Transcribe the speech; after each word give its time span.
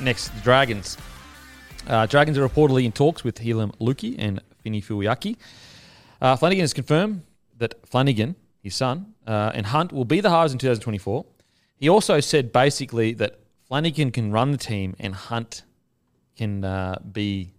Next, 0.00 0.28
the 0.28 0.40
Dragons. 0.42 0.98
Uh, 1.86 2.06
Dragons 2.06 2.38
are 2.38 2.48
reportedly 2.48 2.84
in 2.84 2.92
talks 2.92 3.24
with 3.24 3.38
Helam 3.38 3.74
Luki 3.78 4.16
and 4.18 4.40
Fini 4.62 4.80
Fuiaki. 4.80 5.36
Uh, 6.20 6.36
Flanagan 6.36 6.62
has 6.62 6.72
confirmed 6.72 7.22
that 7.58 7.74
Flanagan, 7.86 8.36
his 8.62 8.74
son, 8.74 9.14
uh, 9.26 9.52
and 9.54 9.66
Hunt 9.66 9.92
will 9.92 10.04
be 10.04 10.20
the 10.20 10.30
halves 10.30 10.52
in 10.52 10.58
2024. 10.58 11.24
He 11.76 11.88
also 11.88 12.20
said 12.20 12.52
basically 12.52 13.12
that 13.14 13.38
Flanagan 13.68 14.10
can 14.10 14.32
run 14.32 14.52
the 14.52 14.58
team 14.58 14.96
and 14.98 15.14
Hunt 15.14 15.62
can 16.36 16.64
uh, 16.64 16.98
be 17.12 17.52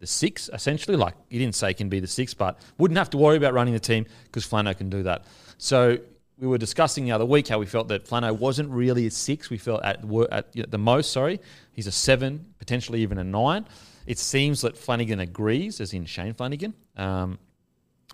the 0.00 0.06
six, 0.06 0.50
essentially. 0.52 0.96
Like, 0.96 1.14
he 1.28 1.38
didn't 1.38 1.54
say 1.54 1.74
can 1.74 1.88
be 1.88 2.00
the 2.00 2.06
six, 2.06 2.34
but 2.34 2.58
wouldn't 2.78 2.98
have 2.98 3.10
to 3.10 3.18
worry 3.18 3.36
about 3.36 3.54
running 3.54 3.74
the 3.74 3.80
team 3.80 4.06
because 4.24 4.46
Flano 4.46 4.76
can 4.76 4.90
do 4.90 5.02
that. 5.04 5.24
So 5.58 5.98
we 6.40 6.46
were 6.46 6.58
discussing 6.58 7.04
the 7.04 7.12
other 7.12 7.26
week 7.26 7.48
how 7.48 7.58
we 7.58 7.66
felt 7.66 7.88
that 7.88 8.06
Flano 8.06 8.36
wasn't 8.36 8.70
really 8.70 9.06
a 9.06 9.10
six. 9.10 9.50
We 9.50 9.58
felt 9.58 9.82
at, 9.84 10.02
at 10.32 10.70
the 10.70 10.78
most, 10.78 11.12
sorry, 11.12 11.38
he's 11.72 11.86
a 11.86 11.92
seven, 11.92 12.46
potentially 12.58 13.02
even 13.02 13.18
a 13.18 13.24
nine. 13.24 13.66
It 14.06 14.18
seems 14.18 14.62
that 14.62 14.76
Flanagan 14.76 15.20
agrees, 15.20 15.80
as 15.82 15.92
in 15.92 16.06
Shane 16.06 16.32
Flanagan, 16.32 16.72
um, 16.96 17.38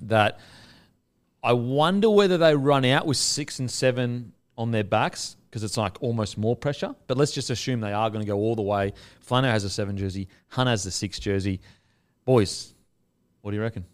that 0.03 0.41
I 1.43 1.53
wonder 1.53 2.11
whether 2.11 2.37
they 2.37 2.57
run 2.57 2.85
out 2.85 3.07
with 3.07 3.17
six 3.17 3.61
and 3.61 3.71
seven 3.71 4.33
on 4.59 4.73
their 4.73 4.85
backs 4.85 5.37
because 5.49 5.63
it's 5.63 5.77
like 5.77 6.03
almost 6.03 6.37
more 6.37 6.57
pressure. 6.57 6.97
But 7.07 7.17
let's 7.17 7.33
just 7.33 7.51
assume 7.51 7.81
they 7.81 7.93
are 7.93 8.11
going 8.11 8.25
to 8.25 8.27
go 8.27 8.39
all 8.39 8.57
the 8.57 8.63
way. 8.63 8.93
Flano 9.25 9.45
has 9.45 9.63
a 9.63 9.71
seven 9.71 9.97
jersey, 9.97 10.27
Hunt 10.49 10.69
has 10.69 10.83
the 10.83 10.91
six 10.91 11.21
jersey. 11.21 11.61
Boys, 12.25 12.75
what 13.43 13.53
do 13.53 13.57
you 13.57 13.63
reckon? 13.63 13.85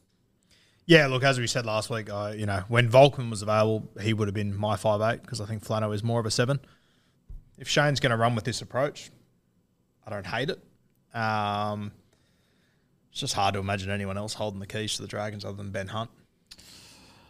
Yeah, 0.86 1.06
look, 1.06 1.22
as 1.22 1.38
we 1.38 1.46
said 1.46 1.64
last 1.64 1.90
week, 1.90 2.10
uh, 2.10 2.32
you 2.36 2.44
know, 2.44 2.64
when 2.68 2.90
Volkman 2.90 3.30
was 3.30 3.42
available, 3.42 3.88
he 4.00 4.12
would 4.12 4.26
have 4.26 4.34
been 4.34 4.56
my 4.56 4.76
five 4.76 5.00
eight 5.00 5.22
because 5.22 5.40
I 5.40 5.46
think 5.46 5.64
Flano 5.64 5.94
is 5.94 6.02
more 6.02 6.18
of 6.18 6.26
a 6.26 6.30
seven. 6.30 6.60
If 7.56 7.68
Shane's 7.68 8.00
going 8.00 8.10
to 8.10 8.16
run 8.16 8.34
with 8.34 8.44
this 8.44 8.62
approach, 8.62 9.10
I 10.04 10.10
don't 10.10 10.26
hate 10.26 10.50
it. 10.50 10.60
Um, 11.16 11.92
it's 13.10 13.20
just 13.20 13.34
hard 13.34 13.54
to 13.54 13.60
imagine 13.60 13.90
anyone 13.90 14.18
else 14.18 14.34
holding 14.34 14.58
the 14.58 14.66
keys 14.66 14.96
to 14.96 15.02
the 15.02 15.08
Dragons 15.08 15.44
other 15.44 15.56
than 15.56 15.70
Ben 15.70 15.86
Hunt. 15.88 16.10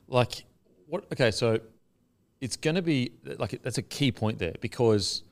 Like, 0.09 0.45
what? 0.87 1.05
Okay, 1.13 1.31
so 1.31 1.61
it's 2.41 2.57
going 2.57 2.77
to 2.77 2.83
be 2.83 3.13
like 3.39 3.61
that's 3.63 3.79
a 3.79 3.83
key 3.83 4.13
point 4.13 4.39
there 4.39 4.55
because 4.61 5.25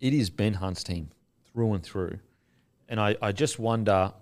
it 0.00 0.12
is 0.12 0.30
Ben 0.30 0.54
Hunt's 0.54 0.84
team 0.84 1.10
through 1.52 1.72
and 1.74 1.82
through, 1.82 2.18
and 2.88 3.00
I, 3.00 3.16
I 3.20 3.32
just 3.32 3.58
wonder, 3.58 4.12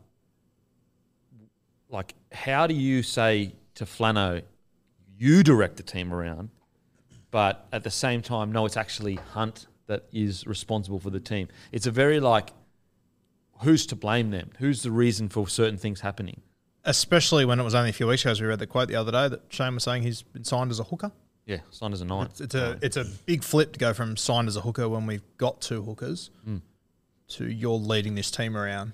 like, 1.90 2.14
how 2.36 2.66
do 2.66 2.74
you 2.74 3.02
say 3.02 3.52
to 3.74 3.84
Flano, 3.84 4.42
you 5.18 5.42
direct 5.42 5.76
the 5.76 5.82
team 5.82 6.12
around, 6.12 6.50
but 7.30 7.66
at 7.72 7.82
the 7.84 7.90
same 7.90 8.22
time, 8.22 8.52
no, 8.52 8.66
it's 8.66 8.76
actually 8.76 9.16
Hunt 9.16 9.66
that 9.86 10.04
is 10.12 10.46
responsible 10.46 10.98
for 11.00 11.10
the 11.10 11.20
team. 11.20 11.48
It's 11.72 11.86
a 11.86 11.90
very 11.90 12.20
like, 12.20 12.50
who's 13.62 13.86
to 13.86 13.96
blame 13.96 14.30
them? 14.30 14.50
Who's 14.58 14.82
the 14.82 14.90
reason 14.90 15.28
for 15.28 15.48
certain 15.48 15.78
things 15.78 16.00
happening? 16.00 16.40
Especially 16.84 17.44
when 17.44 17.58
it 17.58 17.64
was 17.64 17.74
only 17.74 17.90
a 17.90 17.92
few 17.92 18.06
weeks 18.06 18.22
ago, 18.22 18.30
as 18.32 18.40
we 18.40 18.46
read 18.46 18.58
the 18.58 18.66
quote 18.66 18.88
the 18.88 18.94
other 18.96 19.10
day 19.12 19.28
that 19.28 19.42
Shane 19.48 19.74
was 19.74 19.84
saying 19.84 20.02
he's 20.02 20.22
been 20.22 20.44
signed 20.44 20.70
as 20.70 20.78
a 20.78 20.84
hooker. 20.84 21.10
Yeah, 21.46 21.58
signed 21.70 21.94
as 21.94 22.00
a 22.00 22.04
nine. 22.04 22.26
It's, 22.26 22.40
it's 22.40 22.54
a 22.56 22.78
it's 22.82 22.96
a 22.96 23.04
big 23.04 23.42
flip 23.44 23.72
to 23.74 23.78
go 23.78 23.92
from 23.92 24.16
signed 24.16 24.48
as 24.48 24.56
a 24.56 24.60
hooker 24.60 24.88
when 24.88 25.06
we've 25.06 25.22
got 25.36 25.60
two 25.60 25.82
hookers 25.82 26.30
Mm. 26.46 26.60
to 27.28 27.46
you're 27.50 27.78
leading 27.78 28.14
this 28.16 28.30
team 28.32 28.56
around 28.56 28.92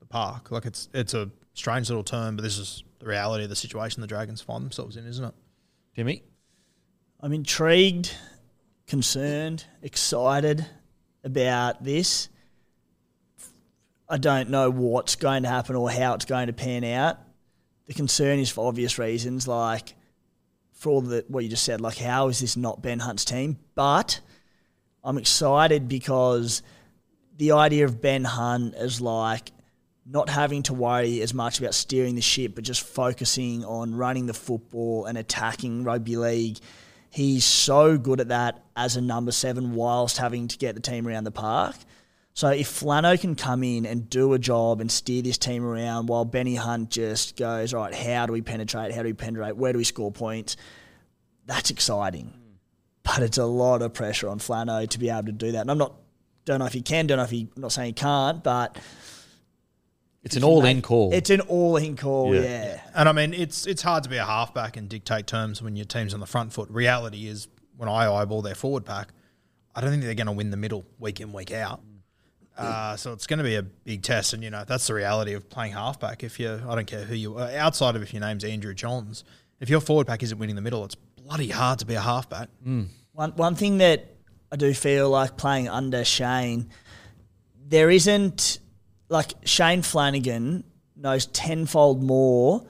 the 0.00 0.06
park. 0.06 0.50
Like 0.52 0.64
it's 0.64 0.88
it's 0.94 1.14
a 1.14 1.30
strange 1.58 1.88
little 1.90 2.04
term, 2.04 2.36
but 2.36 2.42
this 2.42 2.56
is 2.56 2.84
the 3.00 3.06
reality 3.06 3.44
of 3.44 3.50
the 3.50 3.56
situation 3.56 4.00
the 4.00 4.06
Dragons 4.06 4.40
find 4.40 4.62
themselves 4.62 4.96
in, 4.96 5.06
isn't 5.06 5.24
it? 5.24 5.34
Timmy, 5.96 6.22
I'm 7.20 7.32
intrigued, 7.32 8.14
concerned, 8.86 9.64
excited 9.82 10.64
about 11.24 11.82
this. 11.82 12.28
I 14.08 14.18
don't 14.18 14.50
know 14.50 14.70
what's 14.70 15.16
going 15.16 15.42
to 15.42 15.48
happen 15.48 15.74
or 15.74 15.90
how 15.90 16.14
it's 16.14 16.24
going 16.24 16.46
to 16.46 16.52
pan 16.52 16.84
out. 16.84 17.18
The 17.86 17.94
concern 17.94 18.38
is 18.38 18.50
for 18.50 18.68
obvious 18.68 18.98
reasons, 18.98 19.48
like 19.48 19.94
for 20.72 20.90
all 20.90 21.00
the 21.00 21.24
what 21.26 21.42
you 21.42 21.50
just 21.50 21.64
said, 21.64 21.80
like 21.80 21.98
how 21.98 22.28
is 22.28 22.38
this 22.38 22.56
not 22.56 22.80
Ben 22.80 23.00
Hunt's 23.00 23.24
team? 23.24 23.58
But 23.74 24.20
I'm 25.02 25.18
excited 25.18 25.88
because 25.88 26.62
the 27.36 27.52
idea 27.52 27.84
of 27.84 28.00
Ben 28.00 28.24
Hunt 28.24 28.74
as 28.74 29.00
like 29.00 29.50
not 30.10 30.30
having 30.30 30.62
to 30.64 30.72
worry 30.72 31.20
as 31.20 31.34
much 31.34 31.58
about 31.58 31.74
steering 31.74 32.14
the 32.14 32.22
ship, 32.22 32.54
but 32.54 32.64
just 32.64 32.82
focusing 32.82 33.64
on 33.64 33.94
running 33.94 34.26
the 34.26 34.34
football 34.34 35.04
and 35.04 35.18
attacking 35.18 35.84
rugby 35.84 36.16
league. 36.16 36.58
He's 37.10 37.44
so 37.44 37.98
good 37.98 38.20
at 38.20 38.28
that 38.28 38.64
as 38.74 38.96
a 38.96 39.02
number 39.02 39.32
seven, 39.32 39.74
whilst 39.74 40.16
having 40.16 40.48
to 40.48 40.56
get 40.56 40.74
the 40.74 40.80
team 40.80 41.06
around 41.06 41.24
the 41.24 41.30
park. 41.30 41.76
So 42.32 42.48
if 42.48 42.68
Flano 42.68 43.20
can 43.20 43.34
come 43.34 43.62
in 43.64 43.84
and 43.84 44.08
do 44.08 44.32
a 44.32 44.38
job 44.38 44.80
and 44.80 44.90
steer 44.90 45.22
this 45.22 45.38
team 45.38 45.64
around 45.64 46.06
while 46.06 46.24
Benny 46.24 46.54
Hunt 46.54 46.90
just 46.90 47.36
goes, 47.36 47.74
all 47.74 47.82
right, 47.82 47.94
how 47.94 48.26
do 48.26 48.32
we 48.32 48.42
penetrate? 48.42 48.92
How 48.92 49.02
do 49.02 49.08
we 49.08 49.12
penetrate? 49.12 49.56
Where 49.56 49.72
do 49.72 49.78
we 49.78 49.84
score 49.84 50.12
points? 50.12 50.56
That's 51.46 51.70
exciting. 51.70 52.32
But 53.02 53.22
it's 53.22 53.38
a 53.38 53.44
lot 53.44 53.82
of 53.82 53.92
pressure 53.92 54.28
on 54.28 54.38
Flano 54.38 54.88
to 54.88 54.98
be 54.98 55.10
able 55.10 55.24
to 55.24 55.32
do 55.32 55.52
that. 55.52 55.62
And 55.62 55.70
I'm 55.70 55.78
not, 55.78 55.94
don't 56.44 56.60
know 56.60 56.66
if 56.66 56.72
he 56.72 56.82
can, 56.82 57.08
don't 57.08 57.18
know 57.18 57.24
if 57.24 57.30
he, 57.30 57.48
I'm 57.56 57.62
not 57.62 57.72
saying 57.72 57.88
he 57.88 57.92
can't, 57.94 58.44
but 58.44 58.76
it's 60.28 60.36
an 60.36 60.44
all-in 60.44 60.82
call. 60.82 61.12
it's 61.12 61.30
an 61.30 61.40
all 61.42 61.76
in 61.76 61.96
call, 61.96 62.34
Yeah. 62.34 62.40
yeah. 62.42 62.80
And 62.94 63.08
I 63.08 63.12
mean, 63.12 63.34
it's 63.34 63.66
it's 63.66 63.82
hard 63.82 64.04
to 64.04 64.10
be 64.10 64.16
a 64.16 64.24
halfback 64.24 64.76
and 64.76 64.88
dictate 64.88 65.26
terms 65.26 65.60
when 65.62 65.76
your 65.76 65.84
team's 65.86 66.14
on 66.14 66.20
the 66.20 66.26
front 66.26 66.52
foot. 66.52 66.68
Reality 66.70 67.26
is, 67.28 67.48
when 67.76 67.88
I 67.88 68.10
eyeball 68.12 68.42
their 68.42 68.54
forward 68.54 68.84
pack, 68.84 69.08
I 69.74 69.80
don't 69.80 69.90
think 69.90 70.02
they're 70.02 70.14
going 70.14 70.26
to 70.26 70.32
win 70.32 70.50
the 70.50 70.56
middle 70.56 70.84
week 70.98 71.20
in 71.20 71.32
week 71.32 71.52
out. 71.52 71.80
Uh, 72.56 72.96
so 72.96 73.12
it's 73.12 73.28
going 73.28 73.38
to 73.38 73.44
be 73.44 73.54
a 73.54 73.62
big 73.62 74.02
test, 74.02 74.32
and 74.32 74.42
you 74.42 74.50
know 74.50 74.64
that's 74.66 74.88
the 74.88 74.94
reality 74.94 75.32
of 75.34 75.48
playing 75.48 75.72
halfback. 75.74 76.24
If 76.24 76.40
you, 76.40 76.60
I 76.68 76.74
don't 76.74 76.86
care 76.88 77.04
who 77.04 77.14
you, 77.14 77.38
uh, 77.38 77.52
outside 77.56 77.94
of 77.94 78.02
if 78.02 78.12
your 78.12 78.20
name's 78.20 78.42
Andrew 78.42 78.74
Johns, 78.74 79.22
if 79.60 79.68
your 79.70 79.80
forward 79.80 80.08
pack 80.08 80.24
isn't 80.24 80.38
winning 80.38 80.56
the 80.56 80.62
middle, 80.62 80.84
it's 80.84 80.96
bloody 80.96 81.50
hard 81.50 81.78
to 81.78 81.86
be 81.86 81.94
a 81.94 82.00
halfback. 82.00 82.48
One 83.12 83.30
one 83.36 83.54
thing 83.54 83.78
that 83.78 84.06
I 84.50 84.56
do 84.56 84.74
feel 84.74 85.08
like 85.10 85.36
playing 85.36 85.68
under 85.68 86.04
Shane, 86.04 86.68
there 87.68 87.90
isn't 87.90 88.58
like 89.08 89.32
Shane 89.44 89.82
Flanagan 89.82 90.64
knows 90.96 91.26
tenfold 91.26 92.02
more 92.02 92.66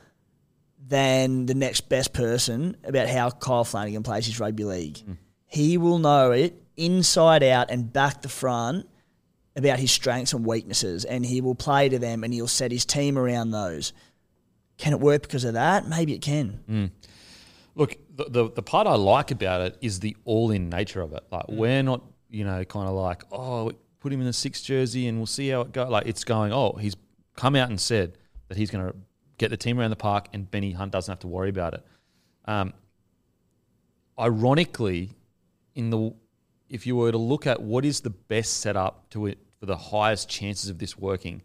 than 0.87 1.47
the 1.47 1.55
next 1.55 1.89
best 1.89 2.13
person 2.13 2.77
about 2.85 3.09
how 3.09 3.31
Kyle 3.31 3.65
Flanagan 3.65 4.03
plays 4.03 4.27
his 4.27 4.41
rugby 4.41 4.65
league. 4.65 4.99
He 5.47 5.77
will 5.79 5.99
know 5.99 6.31
it 6.33 6.61
inside 6.77 7.43
out 7.43 7.71
and 7.71 7.93
back 7.93 8.23
the 8.23 8.29
front 8.29 8.87
about 9.57 9.79
his 9.79 9.91
strengths 9.91 10.33
and 10.33 10.47
weaknesses, 10.47 11.05
and 11.05 11.27
he 11.27 11.41
will 11.41 11.55
play 11.55 11.89
to 11.89 11.99
them 11.99 12.23
and 12.25 12.33
he'll 12.33 12.47
set 12.47 12.71
his 12.71 12.85
team 12.87 13.19
around 13.19 13.51
those. 13.51 13.93
Can 14.79 14.93
it 14.93 15.01
work 15.01 15.23
because 15.23 15.45
of 15.45 15.55
that? 15.55 15.89
Maybe 15.89 16.15
it 16.15 16.23
can. 16.23 16.93
Look, 17.75 17.97
the, 18.15 18.25
the 18.29 18.51
the 18.51 18.63
part 18.63 18.87
I 18.87 18.95
like 18.95 19.31
about 19.31 19.61
it 19.63 19.77
is 19.81 20.01
the 20.01 20.17
all 20.25 20.51
in 20.53 20.69
nature 20.69 21.01
of 21.01 21.13
it. 21.13 21.25
Like 21.31 21.47
Mm. 21.47 21.57
we're 21.57 21.83
not, 21.83 22.03
you 22.31 22.45
know, 22.45 22.65
kind 22.65 22.89
of 22.89 22.95
like, 22.95 23.23
oh, 23.33 23.73
put 24.01 24.13
him 24.13 24.21
in 24.21 24.27
the 24.27 24.33
sixth 24.33 24.65
jersey 24.65 25.07
and 25.07 25.19
we'll 25.19 25.27
see 25.27 25.49
how 25.49 25.63
it 25.63 25.73
goes. 25.73 25.89
Like 25.89 26.07
it's 26.07 26.25
going. 26.25 26.53
Oh, 26.53 26.73
he's 26.73 26.95
come 27.37 27.57
out 27.57 27.69
and 27.69 27.81
said 27.81 28.19
that 28.49 28.57
he's 28.57 28.71
going 28.71 28.87
to 28.87 28.95
get 29.39 29.51
the 29.51 29.57
team 29.57 29.79
around 29.79 29.91
the 29.91 29.97
park, 29.97 30.29
and 30.33 30.51
Benny 30.51 30.73
Hunt 30.73 30.93
doesn't 30.93 31.11
have 31.11 31.21
to 31.21 31.29
worry 31.29 31.49
about 31.49 31.75
it. 31.75 31.85
Um, 32.45 32.73
ironically, 34.19 35.13
in 35.75 35.91
the 35.91 36.13
if 36.69 36.87
you 36.87 36.97
were 36.97 37.11
to 37.13 37.19
look 37.19 37.47
at 37.47 37.63
what 37.63 37.85
is 37.85 38.01
the 38.01 38.11
best 38.11 38.61
setup 38.61 39.09
to 39.11 39.27
it 39.27 39.39
for 39.59 39.67
the 39.67 39.77
highest 39.77 40.29
chances 40.29 40.69
of 40.69 40.79
this 40.79 40.99
working, 40.99 41.43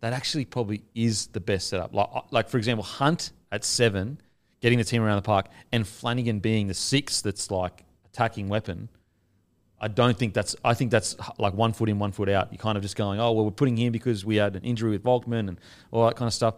that 0.00 0.12
actually 0.12 0.44
probably 0.44 0.82
is 0.94 1.26
the 1.28 1.40
best 1.40 1.68
setup. 1.68 1.94
Like, 1.94 2.08
like 2.30 2.48
for 2.48 2.56
example, 2.56 2.84
Hunt 2.84 3.32
at 3.52 3.64
seven, 3.64 4.20
getting 4.60 4.78
the 4.78 4.84
team 4.84 5.02
around 5.02 5.16
the 5.16 5.22
park, 5.22 5.46
and 5.72 5.86
Flanagan 5.86 6.40
being 6.40 6.66
the 6.66 6.74
six 6.74 7.20
that's 7.20 7.50
like 7.50 7.84
attacking 8.06 8.48
weapon. 8.48 8.88
I 9.80 9.88
don't 9.88 10.16
think 10.16 10.34
that's. 10.34 10.56
I 10.64 10.74
think 10.74 10.90
that's 10.90 11.16
like 11.38 11.54
one 11.54 11.72
foot 11.72 11.88
in, 11.88 11.98
one 11.98 12.12
foot 12.12 12.28
out. 12.28 12.52
You're 12.52 12.58
kind 12.58 12.76
of 12.76 12.82
just 12.82 12.96
going, 12.96 13.20
oh 13.20 13.32
well, 13.32 13.44
we're 13.44 13.50
putting 13.50 13.76
him 13.76 13.92
because 13.92 14.24
we 14.24 14.36
had 14.36 14.56
an 14.56 14.62
injury 14.62 14.90
with 14.90 15.02
Volkman 15.02 15.48
and 15.48 15.60
all 15.90 16.06
that 16.06 16.16
kind 16.16 16.26
of 16.26 16.34
stuff. 16.34 16.54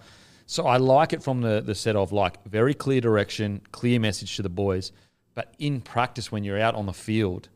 So 0.46 0.66
I 0.66 0.76
like 0.76 1.12
it 1.12 1.22
from 1.22 1.40
the 1.40 1.60
the 1.60 1.74
set 1.74 1.96
of 1.96 2.12
like 2.12 2.44
very 2.44 2.74
clear 2.74 3.00
direction, 3.00 3.62
clear 3.72 3.98
message 3.98 4.36
to 4.36 4.42
the 4.42 4.48
boys. 4.48 4.92
But 5.34 5.54
in 5.58 5.80
practice, 5.80 6.30
when 6.30 6.44
you're 6.44 6.58
out 6.58 6.74
on 6.74 6.86
the 6.86 6.92
field, 6.92 7.48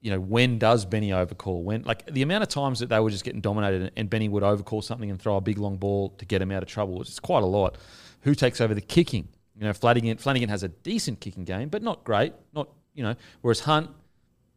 you 0.00 0.10
know, 0.10 0.20
when 0.20 0.58
does 0.58 0.84
Benny 0.84 1.12
overcall? 1.12 1.62
When 1.62 1.82
like 1.82 2.06
the 2.06 2.22
amount 2.22 2.42
of 2.42 2.48
times 2.48 2.80
that 2.80 2.88
they 2.88 3.00
were 3.00 3.10
just 3.10 3.24
getting 3.24 3.40
dominated 3.40 3.92
and 3.96 4.10
Benny 4.10 4.28
would 4.28 4.42
overcall 4.42 4.82
something 4.82 5.10
and 5.10 5.20
throw 5.20 5.36
a 5.36 5.40
big 5.40 5.58
long 5.58 5.78
ball 5.78 6.10
to 6.18 6.24
get 6.24 6.42
him 6.42 6.52
out 6.52 6.62
of 6.62 6.68
trouble. 6.68 7.00
It's 7.00 7.18
quite 7.18 7.42
a 7.42 7.46
lot. 7.46 7.76
Who 8.22 8.34
takes 8.34 8.60
over 8.60 8.74
the 8.74 8.80
kicking? 8.80 9.28
You 9.58 9.64
know, 9.64 9.72
Flanagan 9.72 10.18
Flanagan 10.18 10.48
has 10.48 10.62
a 10.62 10.68
decent 10.68 11.20
kicking 11.20 11.44
game, 11.44 11.70
but 11.70 11.82
not 11.82 12.04
great. 12.04 12.34
Not 12.52 12.68
you 12.94 13.02
know, 13.02 13.14
whereas 13.40 13.60
Hunt, 13.60 13.90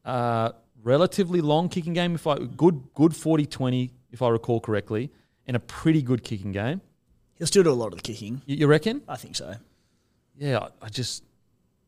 uh, 0.09 0.51
relatively 0.83 1.41
long 1.41 1.69
kicking 1.69 1.93
game. 1.93 2.15
If 2.15 2.25
I 2.27 2.37
good 2.37 2.93
good 2.93 3.11
40-20, 3.11 3.91
if 4.11 4.21
I 4.21 4.29
recall 4.29 4.59
correctly, 4.59 5.11
and 5.47 5.55
a 5.55 5.59
pretty 5.59 6.01
good 6.01 6.23
kicking 6.23 6.51
game. 6.51 6.81
He'll 7.37 7.47
still 7.47 7.63
do 7.63 7.71
a 7.71 7.73
lot 7.73 7.87
of 7.93 7.95
the 7.95 8.01
kicking. 8.01 8.41
You, 8.45 8.57
you 8.57 8.67
reckon? 8.67 9.01
I 9.07 9.15
think 9.15 9.35
so. 9.35 9.55
yeah, 10.37 10.59
I, 10.59 10.85
I 10.85 10.89
just 10.89 11.23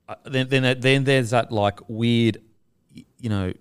I, 0.07 0.15
then 0.25 0.47
then 0.50 0.79
then 0.79 1.03
there's 1.03 1.31
that 1.31 1.51
like 1.51 1.79
weird, 1.88 2.41
you 2.94 3.29
know, 3.29 3.53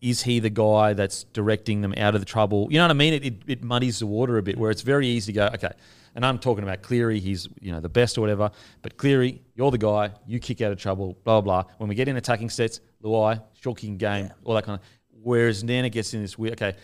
is 0.00 0.22
he 0.22 0.38
the 0.38 0.50
guy 0.50 0.92
that's 0.92 1.24
directing 1.24 1.80
them 1.80 1.94
out 1.96 2.14
of 2.14 2.20
the 2.20 2.26
trouble? 2.26 2.68
You 2.70 2.78
know 2.78 2.84
what 2.84 2.90
I 2.90 2.94
mean? 2.94 3.14
It, 3.14 3.24
it, 3.24 3.34
it 3.46 3.62
muddies 3.62 3.98
the 4.00 4.06
water 4.06 4.36
a 4.38 4.42
bit 4.42 4.58
where 4.58 4.70
it's 4.70 4.82
very 4.82 5.06
easy 5.08 5.32
to 5.32 5.36
go, 5.36 5.46
okay. 5.54 5.72
And 6.14 6.24
I'm 6.24 6.38
talking 6.38 6.62
about 6.62 6.82
Cleary, 6.82 7.18
he's 7.18 7.48
you 7.60 7.72
know 7.72 7.80
the 7.80 7.88
best 7.88 8.16
or 8.18 8.20
whatever. 8.20 8.50
But 8.82 8.96
Cleary, 8.96 9.42
you're 9.54 9.70
the 9.70 9.78
guy. 9.78 10.12
You 10.26 10.38
kick 10.38 10.60
out 10.60 10.72
of 10.72 10.78
trouble. 10.78 11.18
Blah 11.24 11.40
blah. 11.40 11.62
blah. 11.62 11.72
When 11.78 11.88
we 11.88 11.94
get 11.94 12.08
in 12.08 12.16
attacking 12.16 12.50
sets, 12.50 12.80
Luai, 13.02 13.42
short 13.60 13.78
kicking 13.78 13.96
game, 13.96 14.30
all 14.44 14.54
that 14.54 14.64
kind 14.64 14.80
of. 14.80 14.86
Whereas 15.22 15.64
Nana 15.64 15.90
gets 15.90 16.14
in 16.14 16.22
this 16.22 16.38
weird. 16.38 16.54
Okay, 16.54 16.76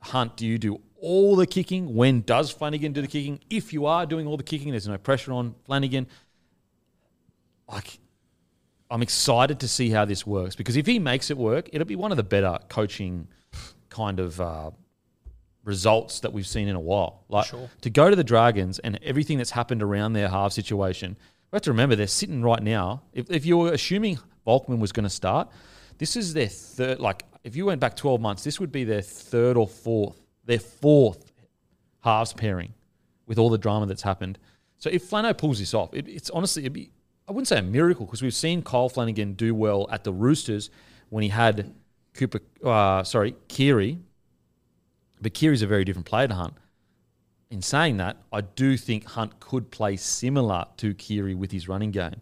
Hunt, 0.00 0.36
do 0.36 0.46
you 0.46 0.58
do 0.58 0.80
all 1.00 1.36
the 1.36 1.46
kicking? 1.46 1.94
When 1.94 2.22
does 2.22 2.50
Flanagan 2.50 2.92
do 2.92 3.02
the 3.02 3.08
kicking? 3.08 3.40
If 3.50 3.72
you 3.72 3.86
are 3.86 4.06
doing 4.06 4.26
all 4.26 4.36
the 4.36 4.42
kicking, 4.42 4.70
there's 4.70 4.88
no 4.88 4.98
pressure 4.98 5.32
on 5.32 5.54
Flanagan 5.64 6.06
like 7.70 7.98
I'm 8.90 9.02
excited 9.02 9.60
to 9.60 9.68
see 9.68 9.90
how 9.90 10.04
this 10.04 10.26
works 10.26 10.56
because 10.56 10.76
if 10.76 10.86
he 10.86 10.98
makes 10.98 11.30
it 11.30 11.36
work, 11.36 11.68
it'll 11.72 11.86
be 11.86 11.96
one 11.96 12.10
of 12.10 12.16
the 12.16 12.22
better 12.22 12.58
coaching 12.68 13.28
kind 13.90 14.18
of 14.18 14.40
uh, 14.40 14.70
results 15.64 16.20
that 16.20 16.32
we've 16.32 16.46
seen 16.46 16.68
in 16.68 16.76
a 16.76 16.80
while. 16.80 17.24
Like 17.28 17.46
to 17.82 17.90
go 17.90 18.10
to 18.10 18.16
the 18.16 18.24
Dragons 18.24 18.78
and 18.78 18.98
everything 19.02 19.38
that's 19.38 19.50
happened 19.50 19.82
around 19.82 20.12
their 20.14 20.28
half 20.28 20.52
situation. 20.52 21.16
We 21.50 21.56
have 21.56 21.62
to 21.62 21.70
remember 21.70 21.96
they're 21.96 22.06
sitting 22.06 22.42
right 22.42 22.62
now. 22.62 23.02
If, 23.12 23.30
if 23.30 23.46
you're 23.46 23.72
assuming 23.72 24.18
Volkman 24.46 24.78
was 24.78 24.92
going 24.92 25.04
to 25.04 25.10
start, 25.10 25.48
this 25.98 26.16
is 26.16 26.34
their 26.34 26.48
third. 26.48 27.00
Like 27.00 27.24
if 27.44 27.56
you 27.56 27.66
went 27.66 27.80
back 27.80 27.96
12 27.96 28.20
months, 28.20 28.44
this 28.44 28.60
would 28.60 28.72
be 28.72 28.84
their 28.84 29.02
third 29.02 29.56
or 29.56 29.66
fourth, 29.66 30.20
their 30.44 30.58
fourth 30.58 31.32
halves 32.00 32.32
pairing 32.32 32.74
with 33.26 33.38
all 33.38 33.50
the 33.50 33.58
drama 33.58 33.86
that's 33.86 34.02
happened. 34.02 34.38
So 34.78 34.90
if 34.90 35.08
Flano 35.08 35.36
pulls 35.36 35.58
this 35.58 35.74
off, 35.74 35.92
it, 35.92 36.08
it's 36.08 36.30
honestly, 36.30 36.62
it'd 36.62 36.72
be, 36.72 36.90
I 37.28 37.32
wouldn't 37.32 37.48
say 37.48 37.58
a 37.58 37.62
miracle 37.62 38.06
because 38.06 38.22
we've 38.22 38.34
seen 38.34 38.62
Kyle 38.62 38.88
Flanagan 38.88 39.34
do 39.34 39.54
well 39.54 39.86
at 39.90 40.04
the 40.04 40.12
Roosters 40.12 40.70
when 41.10 41.22
he 41.22 41.28
had 41.28 41.74
Cooper, 42.14 42.40
uh, 42.64 43.02
sorry, 43.04 43.34
Keary. 43.48 43.98
But 45.20 45.34
Keary's 45.34 45.62
a 45.62 45.66
very 45.66 45.84
different 45.84 46.06
player 46.06 46.28
to 46.28 46.34
Hunt. 46.34 46.54
In 47.50 47.62
saying 47.62 47.96
that, 47.96 48.18
I 48.32 48.42
do 48.42 48.76
think 48.76 49.06
Hunt 49.06 49.40
could 49.40 49.70
play 49.70 49.96
similar 49.96 50.66
to 50.78 50.92
Keary 50.94 51.34
with 51.34 51.50
his 51.50 51.66
running 51.66 51.90
game. 51.90 52.20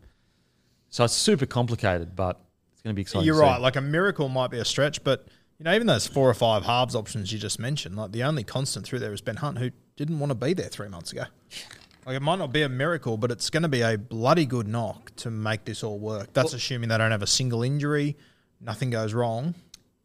So 0.89 1.05
it's 1.05 1.15
super 1.15 1.47
complicated, 1.47 2.15
but 2.15 2.41
it's 2.73 2.83
going 2.83 2.95
to 2.95 2.97
be 2.97 3.03
exciting. 3.03 3.27
You're 3.27 3.35
to 3.35 3.41
see. 3.41 3.45
right. 3.47 3.61
Like 3.61 3.77
a 3.77 3.81
miracle 3.81 4.29
might 4.29 4.51
be 4.51 4.59
a 4.59 4.65
stretch, 4.65 5.03
but 5.03 5.27
you 5.59 5.65
know, 5.65 5.75
even 5.75 5.87
those 5.87 6.07
four 6.07 6.31
or 6.31 6.35
five 6.35 6.65
halves 6.65 6.95
options 6.95 7.33
you 7.33 7.39
just 7.39 7.59
mentioned, 7.59 7.97
like 7.97 8.13
the 8.13 8.23
only 8.23 8.45
constant 8.45 8.87
through 8.87 9.01
there 9.01 9.13
is 9.13 9.21
Ben 9.21 9.37
Hunt, 9.37 9.59
who 9.59 9.71
didn't 9.97 10.19
want 10.21 10.31
to 10.31 10.35
be 10.35 10.53
there 10.53 10.69
three 10.69 10.89
months 10.89 11.13
ago. 11.13 11.25
Like 12.07 12.15
it 12.15 12.23
might 12.23 12.39
not 12.39 12.53
be 12.53 12.63
a 12.63 12.69
miracle, 12.69 13.17
but 13.17 13.33
it's 13.33 13.51
going 13.51 13.65
to 13.65 13.69
be 13.69 13.81
a 13.81 13.99
bloody 13.99 14.47
good 14.47 14.69
knock 14.69 15.11
to 15.17 15.29
make 15.29 15.65
this 15.65 15.83
all 15.83 15.99
work. 15.99 16.33
That's 16.33 16.53
assuming 16.55 16.89
they 16.89 16.99
don't 16.99 17.11
have 17.11 17.23
a 17.23 17.27
single 17.27 17.65
injury, 17.65 18.17
nothing 18.61 18.91
goes 18.91 19.13
wrong. 19.13 19.57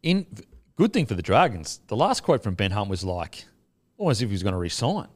in 0.02 0.26
good 0.82 0.92
thing 0.92 1.06
for 1.06 1.14
the 1.14 1.22
Dragons, 1.22 1.80
the 1.86 1.94
last 1.94 2.24
quote 2.24 2.42
from 2.42 2.54
Ben 2.54 2.72
Hunt 2.72 2.90
was 2.90 3.04
like, 3.04 3.44
almost 3.98 4.18
as 4.18 4.22
if 4.22 4.30
he 4.30 4.34
was 4.34 4.42
going 4.42 4.52
to 4.52 4.58
resign. 4.58 5.06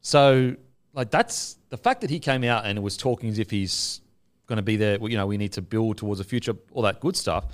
So, 0.00 0.56
like, 0.94 1.10
that's 1.10 1.58
the 1.68 1.76
fact 1.76 2.00
that 2.00 2.10
he 2.10 2.18
came 2.18 2.42
out 2.42 2.66
and 2.66 2.82
was 2.82 2.96
talking 2.96 3.28
as 3.28 3.38
if 3.38 3.50
he's 3.50 4.00
going 4.48 4.56
to 4.56 4.62
be 4.62 4.76
there. 4.76 4.98
You 5.00 5.16
know, 5.16 5.28
we 5.28 5.36
need 5.36 5.52
to 5.52 5.62
build 5.62 5.98
towards 5.98 6.18
a 6.18 6.24
future, 6.24 6.54
all 6.72 6.82
that 6.82 6.98
good 6.98 7.14
stuff. 7.14 7.44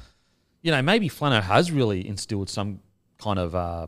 You 0.63 0.71
know, 0.71 0.81
maybe 0.81 1.11
Flano 1.11 1.43
has 1.43 1.71
really 1.71 2.09
instilled 2.09 2.49
some 2.49 2.81
kind 3.19 3.39
of 3.39 3.55
uh, 3.55 3.87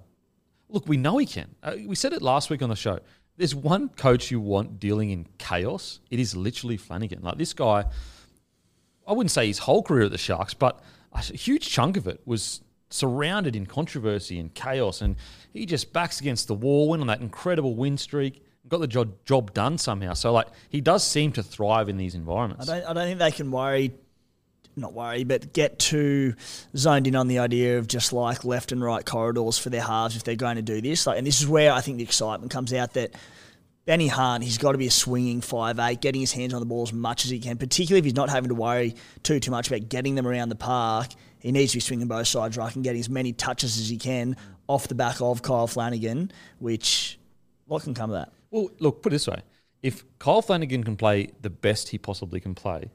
look. 0.68 0.86
We 0.86 0.98
know 0.98 1.16
he 1.16 1.24
can. 1.24 1.54
Uh, 1.62 1.76
we 1.86 1.94
said 1.94 2.12
it 2.12 2.20
last 2.20 2.50
week 2.50 2.60
on 2.60 2.68
the 2.68 2.76
show. 2.76 2.98
There's 3.38 3.54
one 3.54 3.88
coach 3.88 4.30
you 4.30 4.40
want 4.40 4.78
dealing 4.78 5.08
in 5.08 5.26
chaos. 5.38 6.00
It 6.10 6.20
is 6.20 6.36
literally 6.36 6.76
Flanagan. 6.76 7.22
Like 7.22 7.38
this 7.38 7.54
guy, 7.54 7.86
I 9.08 9.12
wouldn't 9.14 9.30
say 9.30 9.46
his 9.46 9.60
whole 9.60 9.82
career 9.82 10.04
at 10.04 10.10
the 10.10 10.18
Sharks, 10.18 10.52
but 10.52 10.82
a 11.14 11.20
huge 11.20 11.66
chunk 11.70 11.96
of 11.96 12.06
it 12.06 12.20
was 12.26 12.60
surrounded 12.90 13.56
in 13.56 13.66
controversy 13.66 14.38
and 14.38 14.54
chaos. 14.54 15.00
And 15.00 15.16
he 15.52 15.66
just 15.66 15.92
backs 15.92 16.20
against 16.20 16.48
the 16.48 16.54
wall, 16.54 16.88
went 16.88 17.00
on 17.00 17.08
that 17.08 17.20
incredible 17.20 17.74
win 17.74 17.96
streak, 17.98 18.44
got 18.68 18.78
the 18.78 18.86
job, 18.86 19.12
job 19.24 19.54
done 19.54 19.78
somehow. 19.78 20.12
So, 20.12 20.32
like, 20.32 20.48
he 20.68 20.80
does 20.80 21.06
seem 21.06 21.32
to 21.32 21.42
thrive 21.42 21.88
in 21.88 21.96
these 21.96 22.14
environments. 22.14 22.68
I 22.68 22.80
don't, 22.80 22.90
I 22.90 22.92
don't 22.92 23.06
think 23.06 23.18
they 23.18 23.30
can 23.30 23.50
worry, 23.50 23.92
not 24.76 24.92
worry, 24.92 25.24
but 25.24 25.52
get 25.52 25.78
too 25.78 26.34
zoned 26.76 27.06
in 27.06 27.16
on 27.16 27.28
the 27.28 27.38
idea 27.38 27.78
of 27.78 27.88
just 27.88 28.12
like 28.12 28.44
left 28.44 28.72
and 28.72 28.82
right 28.82 29.04
corridors 29.04 29.58
for 29.58 29.70
their 29.70 29.82
halves 29.82 30.16
if 30.16 30.24
they're 30.24 30.36
going 30.36 30.56
to 30.56 30.62
do 30.62 30.80
this. 30.80 31.06
Like, 31.06 31.18
and 31.18 31.26
this 31.26 31.40
is 31.40 31.48
where 31.48 31.72
I 31.72 31.80
think 31.80 31.98
the 31.98 32.04
excitement 32.04 32.52
comes 32.52 32.72
out 32.72 32.94
that 32.94 33.14
Benny 33.84 34.08
Hunt, 34.08 34.42
he's 34.42 34.58
got 34.58 34.72
to 34.72 34.78
be 34.78 34.88
a 34.88 34.90
swinging 34.90 35.40
five 35.40 35.78
eight, 35.78 36.00
getting 36.00 36.20
his 36.20 36.32
hands 36.32 36.52
on 36.52 36.60
the 36.60 36.66
ball 36.66 36.82
as 36.82 36.92
much 36.92 37.24
as 37.24 37.30
he 37.30 37.38
can, 37.38 37.56
particularly 37.56 38.00
if 38.00 38.04
he's 38.04 38.16
not 38.16 38.28
having 38.28 38.48
to 38.48 38.54
worry 38.54 38.96
too 39.22 39.38
too 39.38 39.52
much 39.52 39.68
about 39.68 39.88
getting 39.88 40.16
them 40.16 40.26
around 40.26 40.48
the 40.48 40.56
park. 40.56 41.12
He 41.46 41.52
needs 41.52 41.70
to 41.70 41.76
be 41.76 41.80
swinging 41.80 42.08
both 42.08 42.26
sides 42.26 42.56
right 42.56 42.74
and 42.74 42.82
getting 42.82 42.98
as 42.98 43.08
many 43.08 43.32
touches 43.32 43.78
as 43.78 43.88
he 43.88 43.98
can 43.98 44.36
off 44.66 44.88
the 44.88 44.96
back 44.96 45.20
of 45.20 45.42
Kyle 45.42 45.68
Flanagan, 45.68 46.32
which 46.58 47.20
what 47.66 47.84
can 47.84 47.94
come 47.94 48.10
of 48.10 48.16
that? 48.16 48.32
Well, 48.50 48.68
look, 48.80 49.00
put 49.00 49.12
it 49.12 49.14
this 49.14 49.28
way. 49.28 49.42
If 49.80 50.02
Kyle 50.18 50.42
Flanagan 50.42 50.82
can 50.82 50.96
play 50.96 51.30
the 51.42 51.50
best 51.50 51.90
he 51.90 51.98
possibly 51.98 52.40
can 52.40 52.56
play, 52.56 52.90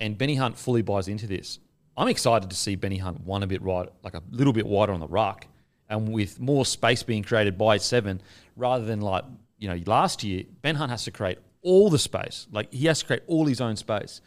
and 0.00 0.18
Benny 0.18 0.34
Hunt 0.34 0.58
fully 0.58 0.82
buys 0.82 1.06
into 1.06 1.28
this, 1.28 1.60
I'm 1.96 2.08
excited 2.08 2.50
to 2.50 2.56
see 2.56 2.74
Benny 2.74 2.96
Hunt 2.96 3.20
one 3.20 3.44
a 3.44 3.46
bit 3.46 3.62
right, 3.62 3.88
like 4.02 4.14
a 4.14 4.22
little 4.32 4.52
bit 4.52 4.66
wider 4.66 4.92
on 4.92 4.98
the 4.98 5.06
ruck, 5.06 5.46
and 5.88 6.12
with 6.12 6.40
more 6.40 6.66
space 6.66 7.04
being 7.04 7.22
created 7.22 7.56
by 7.56 7.76
seven, 7.76 8.20
rather 8.56 8.84
than 8.84 9.00
like 9.00 9.22
you 9.58 9.68
know 9.68 9.80
last 9.86 10.24
year, 10.24 10.42
Ben 10.60 10.74
Hunt 10.74 10.90
has 10.90 11.04
to 11.04 11.12
create 11.12 11.38
all 11.62 11.88
the 11.88 12.00
space, 12.00 12.48
like 12.50 12.72
he 12.72 12.86
has 12.86 12.98
to 12.98 13.06
create 13.06 13.22
all 13.28 13.46
his 13.46 13.60
own 13.60 13.76
space, 13.76 14.22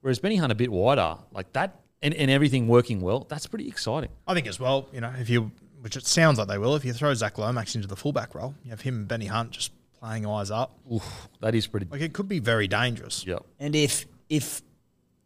whereas 0.00 0.18
Benny 0.18 0.34
Hunt 0.34 0.50
a 0.50 0.56
bit 0.56 0.72
wider, 0.72 1.16
like 1.30 1.52
that, 1.52 1.78
and, 2.02 2.14
and 2.14 2.30
everything 2.30 2.68
working 2.68 3.00
well. 3.00 3.26
That's 3.28 3.46
pretty 3.46 3.68
exciting. 3.68 4.10
I 4.26 4.34
think 4.34 4.46
as 4.46 4.60
well, 4.60 4.88
you 4.92 5.00
know, 5.00 5.12
if 5.18 5.28
you, 5.28 5.50
which 5.80 5.96
it 5.96 6.06
sounds 6.06 6.38
like 6.38 6.48
they 6.48 6.58
will, 6.58 6.74
if 6.74 6.84
you 6.84 6.92
throw 6.92 7.12
Zac 7.14 7.38
Lomax 7.38 7.74
into 7.74 7.88
the 7.88 7.96
fullback 7.96 8.34
role, 8.34 8.54
you 8.64 8.70
have 8.70 8.80
him 8.80 8.96
and 8.96 9.08
Benny 9.08 9.26
Hunt 9.26 9.52
just 9.52 9.72
playing 9.98 10.26
eyes 10.26 10.50
up. 10.50 10.78
Oof, 10.92 11.28
that 11.40 11.54
is 11.54 11.66
pretty. 11.66 11.86
Like 11.90 12.00
it 12.00 12.12
could 12.12 12.28
be 12.28 12.38
very 12.38 12.68
dangerous. 12.68 13.26
Yep. 13.26 13.44
And 13.58 13.74
if 13.74 14.06
if 14.28 14.62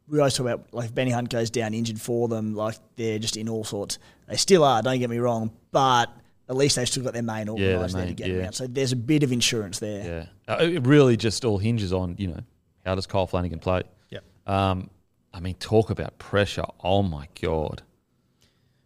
we 0.08 0.18
always 0.18 0.34
talk 0.34 0.46
about 0.46 0.66
like 0.72 0.86
if 0.86 0.94
Benny 0.94 1.10
Hunt 1.10 1.28
goes 1.28 1.50
down 1.50 1.74
injured 1.74 2.00
for 2.00 2.28
them, 2.28 2.54
like 2.54 2.76
they're 2.96 3.18
just 3.18 3.36
in 3.36 3.48
all 3.48 3.64
sorts. 3.64 3.98
They 4.28 4.36
still 4.36 4.64
are. 4.64 4.82
Don't 4.82 4.98
get 4.98 5.10
me 5.10 5.18
wrong, 5.18 5.52
but 5.70 6.10
at 6.48 6.56
least 6.56 6.76
they've 6.76 6.88
still 6.88 7.02
got 7.02 7.12
their 7.12 7.22
main 7.22 7.46
their 7.46 7.54
organised 7.54 7.94
there 7.94 8.02
to 8.02 8.08
main, 8.08 8.14
get 8.14 8.28
them 8.28 8.38
yeah. 8.38 8.46
out. 8.46 8.54
So 8.54 8.66
there's 8.66 8.92
a 8.92 8.96
bit 8.96 9.22
of 9.22 9.32
insurance 9.32 9.78
there. 9.78 10.28
Yeah, 10.46 10.54
uh, 10.54 10.62
it 10.62 10.86
really 10.86 11.16
just 11.16 11.44
all 11.44 11.58
hinges 11.58 11.92
on 11.92 12.16
you 12.18 12.28
know 12.28 12.40
how 12.84 12.94
does 12.94 13.06
Kyle 13.06 13.26
Flanagan 13.26 13.58
play. 13.58 13.82
Yep. 14.10 14.24
Um, 14.46 14.90
I 15.34 15.40
mean, 15.40 15.54
talk 15.54 15.90
about 15.90 16.18
pressure. 16.18 16.64
Oh 16.82 17.02
my 17.02 17.28
god, 17.40 17.82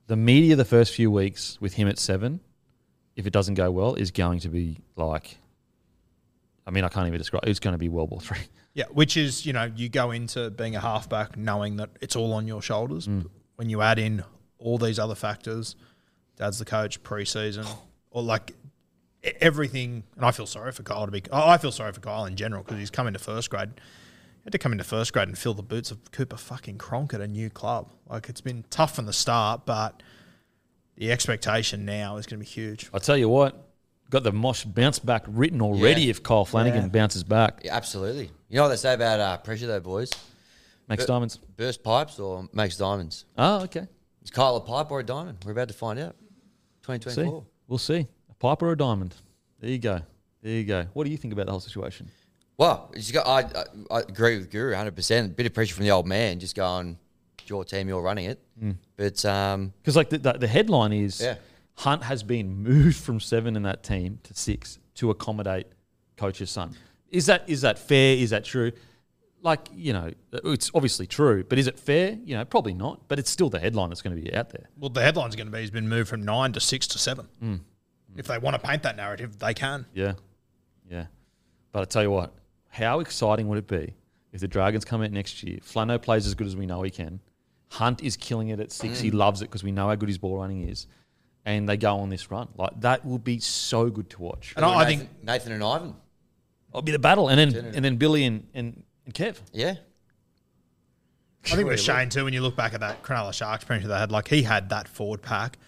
the 0.06 0.16
media 0.16 0.56
the 0.56 0.64
first 0.64 0.94
few 0.94 1.10
weeks 1.10 1.60
with 1.60 1.74
him 1.74 1.88
at 1.88 1.98
seven, 1.98 2.40
if 3.16 3.26
it 3.26 3.32
doesn't 3.32 3.54
go 3.54 3.70
well, 3.70 3.94
is 3.94 4.10
going 4.10 4.40
to 4.40 4.48
be 4.48 4.78
like. 4.96 5.38
I 6.68 6.72
mean, 6.72 6.82
I 6.82 6.88
can't 6.88 7.06
even 7.06 7.18
describe. 7.18 7.44
It's 7.46 7.60
going 7.60 7.74
to 7.74 7.78
be 7.78 7.88
World 7.88 8.10
War 8.10 8.20
Three. 8.20 8.38
Yeah, 8.76 8.84
which 8.92 9.16
is, 9.16 9.46
you 9.46 9.54
know, 9.54 9.72
you 9.74 9.88
go 9.88 10.10
into 10.10 10.50
being 10.50 10.76
a 10.76 10.80
halfback 10.80 11.34
knowing 11.38 11.76
that 11.76 11.88
it's 12.02 12.14
all 12.14 12.34
on 12.34 12.46
your 12.46 12.60
shoulders. 12.60 13.08
Mm. 13.08 13.24
When 13.54 13.70
you 13.70 13.80
add 13.80 13.98
in 13.98 14.22
all 14.58 14.76
these 14.76 14.98
other 14.98 15.14
factors, 15.14 15.76
dad's 16.36 16.58
the 16.58 16.66
coach, 16.66 17.02
preseason, 17.02 17.66
or 18.10 18.22
like 18.22 18.52
everything. 19.40 20.02
And 20.16 20.26
I 20.26 20.30
feel 20.30 20.44
sorry 20.44 20.72
for 20.72 20.82
Kyle 20.82 21.06
to 21.06 21.10
be. 21.10 21.22
I 21.32 21.54
I 21.54 21.56
feel 21.56 21.72
sorry 21.72 21.92
for 21.92 22.00
Kyle 22.00 22.26
in 22.26 22.36
general 22.36 22.62
because 22.62 22.78
he's 22.78 22.90
coming 22.90 23.14
to 23.14 23.18
first 23.18 23.48
grade. 23.48 23.70
He 24.46 24.48
had 24.48 24.52
to 24.52 24.58
come 24.58 24.70
into 24.70 24.84
first 24.84 25.12
grade 25.12 25.26
and 25.26 25.36
fill 25.36 25.54
the 25.54 25.62
boots 25.64 25.90
of 25.90 26.12
Cooper 26.12 26.36
fucking 26.36 26.78
Cronk 26.78 27.12
at 27.12 27.20
a 27.20 27.26
new 27.26 27.50
club. 27.50 27.90
Like 28.08 28.28
it's 28.28 28.40
been 28.40 28.64
tough 28.70 28.94
from 28.94 29.06
the 29.06 29.12
start, 29.12 29.66
but 29.66 30.04
the 30.96 31.10
expectation 31.10 31.84
now 31.84 32.16
is 32.18 32.26
going 32.26 32.38
to 32.38 32.44
be 32.44 32.48
huge. 32.48 32.88
I 32.94 32.98
tell 32.98 33.16
you 33.16 33.28
what, 33.28 33.66
got 34.08 34.22
the 34.22 34.30
Mosh 34.30 34.62
bounce 34.62 35.00
back 35.00 35.24
written 35.26 35.60
already. 35.60 36.02
Yeah. 36.02 36.10
If 36.10 36.22
Kyle 36.22 36.44
Flanagan 36.44 36.82
Yeah. 36.82 36.88
bounces 36.90 37.24
back, 37.24 37.62
Yeah, 37.64 37.74
absolutely. 37.74 38.30
You 38.48 38.54
know 38.58 38.62
what 38.62 38.68
they 38.68 38.76
say 38.76 38.94
about 38.94 39.18
uh, 39.18 39.36
pressure, 39.38 39.66
though, 39.66 39.80
boys? 39.80 40.12
makes 40.88 41.02
But- 41.02 41.12
diamonds. 41.12 41.38
Burst 41.56 41.82
pipes 41.82 42.20
or 42.20 42.48
makes 42.52 42.76
diamonds? 42.76 43.24
Oh, 43.36 43.62
okay. 43.64 43.88
Is 44.22 44.30
Kyle 44.30 44.54
a 44.54 44.60
pipe 44.60 44.92
or 44.92 45.00
a 45.00 45.04
diamond? 45.04 45.38
We're 45.44 45.50
about 45.50 45.66
to 45.68 45.74
find 45.74 45.98
out. 45.98 46.14
See, 46.86 46.98
2024. 46.98 47.44
we'll 47.66 47.78
see. 47.78 48.06
A 48.30 48.34
pipe 48.34 48.62
or 48.62 48.70
a 48.70 48.76
diamond. 48.76 49.16
There 49.58 49.70
you 49.70 49.78
go. 49.78 50.02
There 50.40 50.52
you 50.52 50.62
go. 50.62 50.86
What 50.92 51.02
do 51.02 51.10
you 51.10 51.16
think 51.16 51.32
about 51.32 51.46
the 51.46 51.50
whole 51.52 51.58
situation? 51.60 52.08
Well, 52.58 52.90
it's 52.94 53.10
got, 53.12 53.26
I, 53.26 53.40
I, 53.40 53.64
I 53.96 54.00
agree 54.00 54.38
with 54.38 54.50
Guru 54.50 54.72
100%. 54.74 55.24
A 55.24 55.28
bit 55.28 55.46
of 55.46 55.52
pressure 55.54 55.74
from 55.74 55.84
the 55.84 55.90
old 55.90 56.06
man, 56.06 56.38
just 56.38 56.56
going, 56.56 56.98
it's 57.38 57.48
your 57.50 57.64
team, 57.64 57.88
you're 57.88 58.00
running 58.02 58.26
it. 58.26 58.40
But 58.96 59.24
um, 59.26 59.72
Because 59.82 59.96
like 59.96 60.08
the, 60.08 60.18
the, 60.18 60.32
the 60.34 60.46
headline 60.48 60.92
is 60.92 61.20
Yeah. 61.20 61.36
Hunt 61.74 62.02
has 62.04 62.22
been 62.22 62.62
moved 62.62 62.96
from 62.96 63.20
seven 63.20 63.54
in 63.54 63.62
that 63.64 63.82
team 63.82 64.18
to 64.22 64.32
six 64.34 64.78
to 64.94 65.10
accommodate 65.10 65.66
coach's 66.16 66.50
son. 66.50 66.74
Is 67.10 67.26
that 67.26 67.44
is 67.48 67.60
that 67.60 67.78
fair? 67.78 68.16
Is 68.16 68.30
that 68.30 68.44
true? 68.46 68.72
Like 69.42 69.68
you 69.74 69.92
know, 69.92 70.10
it's 70.32 70.70
obviously 70.74 71.06
true, 71.06 71.44
but 71.44 71.58
is 71.58 71.66
it 71.66 71.78
fair? 71.78 72.18
You 72.24 72.36
know, 72.38 72.46
probably 72.46 72.72
not. 72.72 73.06
But 73.08 73.18
it's 73.18 73.30
still 73.30 73.50
the 73.50 73.60
headline 73.60 73.90
that's 73.90 74.00
going 74.00 74.16
to 74.16 74.22
be 74.22 74.34
out 74.34 74.48
there. 74.48 74.64
Well, 74.78 74.88
the 74.88 75.02
headline's 75.02 75.36
going 75.36 75.48
to 75.48 75.52
be 75.52 75.60
he's 75.60 75.70
been 75.70 75.86
moved 75.88 76.08
from 76.08 76.24
nine 76.24 76.52
to 76.54 76.60
six 76.60 76.86
to 76.88 76.98
seven. 76.98 77.28
If 78.16 78.26
they 78.26 78.38
want 78.38 78.60
to 78.60 78.66
paint 78.66 78.82
that 78.84 78.96
narrative, 78.96 79.38
they 79.38 79.52
can. 79.52 79.84
Yeah, 79.92 80.14
yeah. 80.90 81.06
But 81.72 81.82
I 81.82 81.84
tell 81.84 82.02
you 82.02 82.10
what, 82.10 82.32
how 82.76 83.00
exciting 83.00 83.48
would 83.48 83.58
it 83.58 83.66
be 83.66 83.94
if 84.32 84.40
the 84.40 84.48
Dragons 84.48 84.84
come 84.84 85.02
out 85.02 85.10
next 85.10 85.42
year? 85.42 85.58
Flano 85.58 86.00
plays 86.00 86.26
as 86.26 86.34
good 86.34 86.46
as 86.46 86.54
we 86.54 86.66
know 86.66 86.82
he 86.82 86.90
can. 86.90 87.20
Hunt 87.70 88.02
is 88.02 88.16
killing 88.16 88.48
it 88.48 88.60
at 88.60 88.70
six. 88.70 89.00
He 89.00 89.10
mm. 89.10 89.14
loves 89.14 89.40
it 89.40 89.46
because 89.46 89.64
we 89.64 89.72
know 89.72 89.88
how 89.88 89.94
good 89.94 90.08
his 90.08 90.18
ball 90.18 90.38
running 90.38 90.68
is. 90.68 90.86
And 91.44 91.68
they 91.68 91.76
go 91.76 91.96
on 91.96 92.10
this 92.10 92.30
run. 92.30 92.48
Like 92.56 92.80
that 92.80 93.04
will 93.04 93.18
be 93.18 93.38
so 93.40 93.88
good 93.88 94.10
to 94.10 94.22
watch. 94.22 94.52
And 94.56 94.64
I, 94.64 94.74
I 94.74 94.84
Nathan, 94.84 94.98
think 94.98 95.24
Nathan 95.24 95.52
and 95.52 95.64
Ivan. 95.64 95.94
It'll 96.70 96.82
be 96.82 96.92
the 96.92 96.98
battle, 96.98 97.28
and 97.28 97.38
then 97.38 97.72
and 97.74 97.84
then 97.84 97.96
Billy 97.96 98.24
and, 98.24 98.46
and, 98.52 98.82
and 99.06 99.14
Kev. 99.14 99.40
Yeah. 99.52 99.76
I 101.46 101.50
think 101.50 101.68
with 101.68 101.80
Shane 101.80 102.08
too, 102.08 102.24
when 102.24 102.34
you 102.34 102.42
look 102.42 102.56
back 102.56 102.74
at 102.74 102.80
that 102.80 103.02
Cronulla 103.02 103.32
Sharks 103.32 103.64
premiership 103.64 103.88
they 103.88 103.98
had, 103.98 104.10
like 104.10 104.28
he 104.28 104.42
had 104.42 104.68
that 104.70 104.88
forward 104.88 105.22
pack 105.22 105.58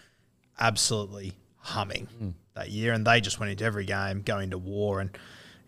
absolutely 0.59 1.35
humming 1.57 2.09
mm. 2.21 2.33
that 2.55 2.71
year, 2.71 2.93
and 2.93 3.07
they 3.07 3.21
just 3.21 3.39
went 3.39 3.53
into 3.53 3.65
every 3.65 3.85
game 3.85 4.23
going 4.23 4.51
to 4.51 4.59
war. 4.59 5.01
And 5.01 5.17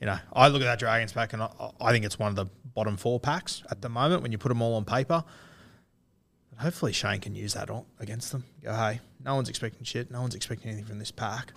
you 0.00 0.06
know, 0.06 0.18
I 0.32 0.48
look 0.48 0.62
at 0.62 0.64
that 0.64 0.78
Dragons 0.78 1.12
pack, 1.12 1.34
and 1.34 1.42
I, 1.42 1.50
I 1.80 1.92
think 1.92 2.04
it's 2.04 2.18
one 2.18 2.30
of 2.30 2.36
the 2.36 2.46
bottom 2.74 2.96
four 2.96 3.20
packs 3.20 3.62
at 3.70 3.82
the 3.82 3.88
moment 3.88 4.22
when 4.22 4.32
you 4.32 4.38
put 4.38 4.48
them 4.48 4.62
all 4.62 4.74
on 4.74 4.84
paper. 4.84 5.22
But 6.50 6.58
hopefully, 6.58 6.92
Shane 6.92 7.20
can 7.20 7.34
use 7.34 7.52
that 7.54 7.68
on, 7.68 7.84
against 7.98 8.32
them. 8.32 8.44
Go, 8.62 8.74
hey, 8.74 9.00
no 9.22 9.34
one's 9.34 9.50
expecting 9.50 9.84
shit. 9.84 10.10
No 10.10 10.22
one's 10.22 10.34
expecting 10.34 10.70
anything 10.70 10.86
from 10.86 10.98
this 10.98 11.10
pack. 11.10 11.52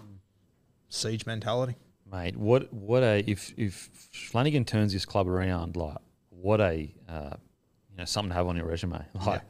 Siege 0.89 1.25
mentality. 1.25 1.75
Mate, 2.11 2.35
what 2.35 2.71
what 2.71 3.01
a 3.01 3.23
if 3.25 3.53
if 3.57 3.89
Flanagan 4.11 4.65
turns 4.65 4.93
this 4.93 5.05
club 5.05 5.27
around, 5.27 5.75
like 5.75 5.97
what 6.29 6.59
a 6.59 6.93
uh, 7.09 7.35
you 7.89 7.97
know 7.97 8.05
something 8.05 8.29
to 8.29 8.35
have 8.35 8.47
on 8.47 8.57
your 8.57 8.65
resume. 8.65 9.03
Like 9.25 9.41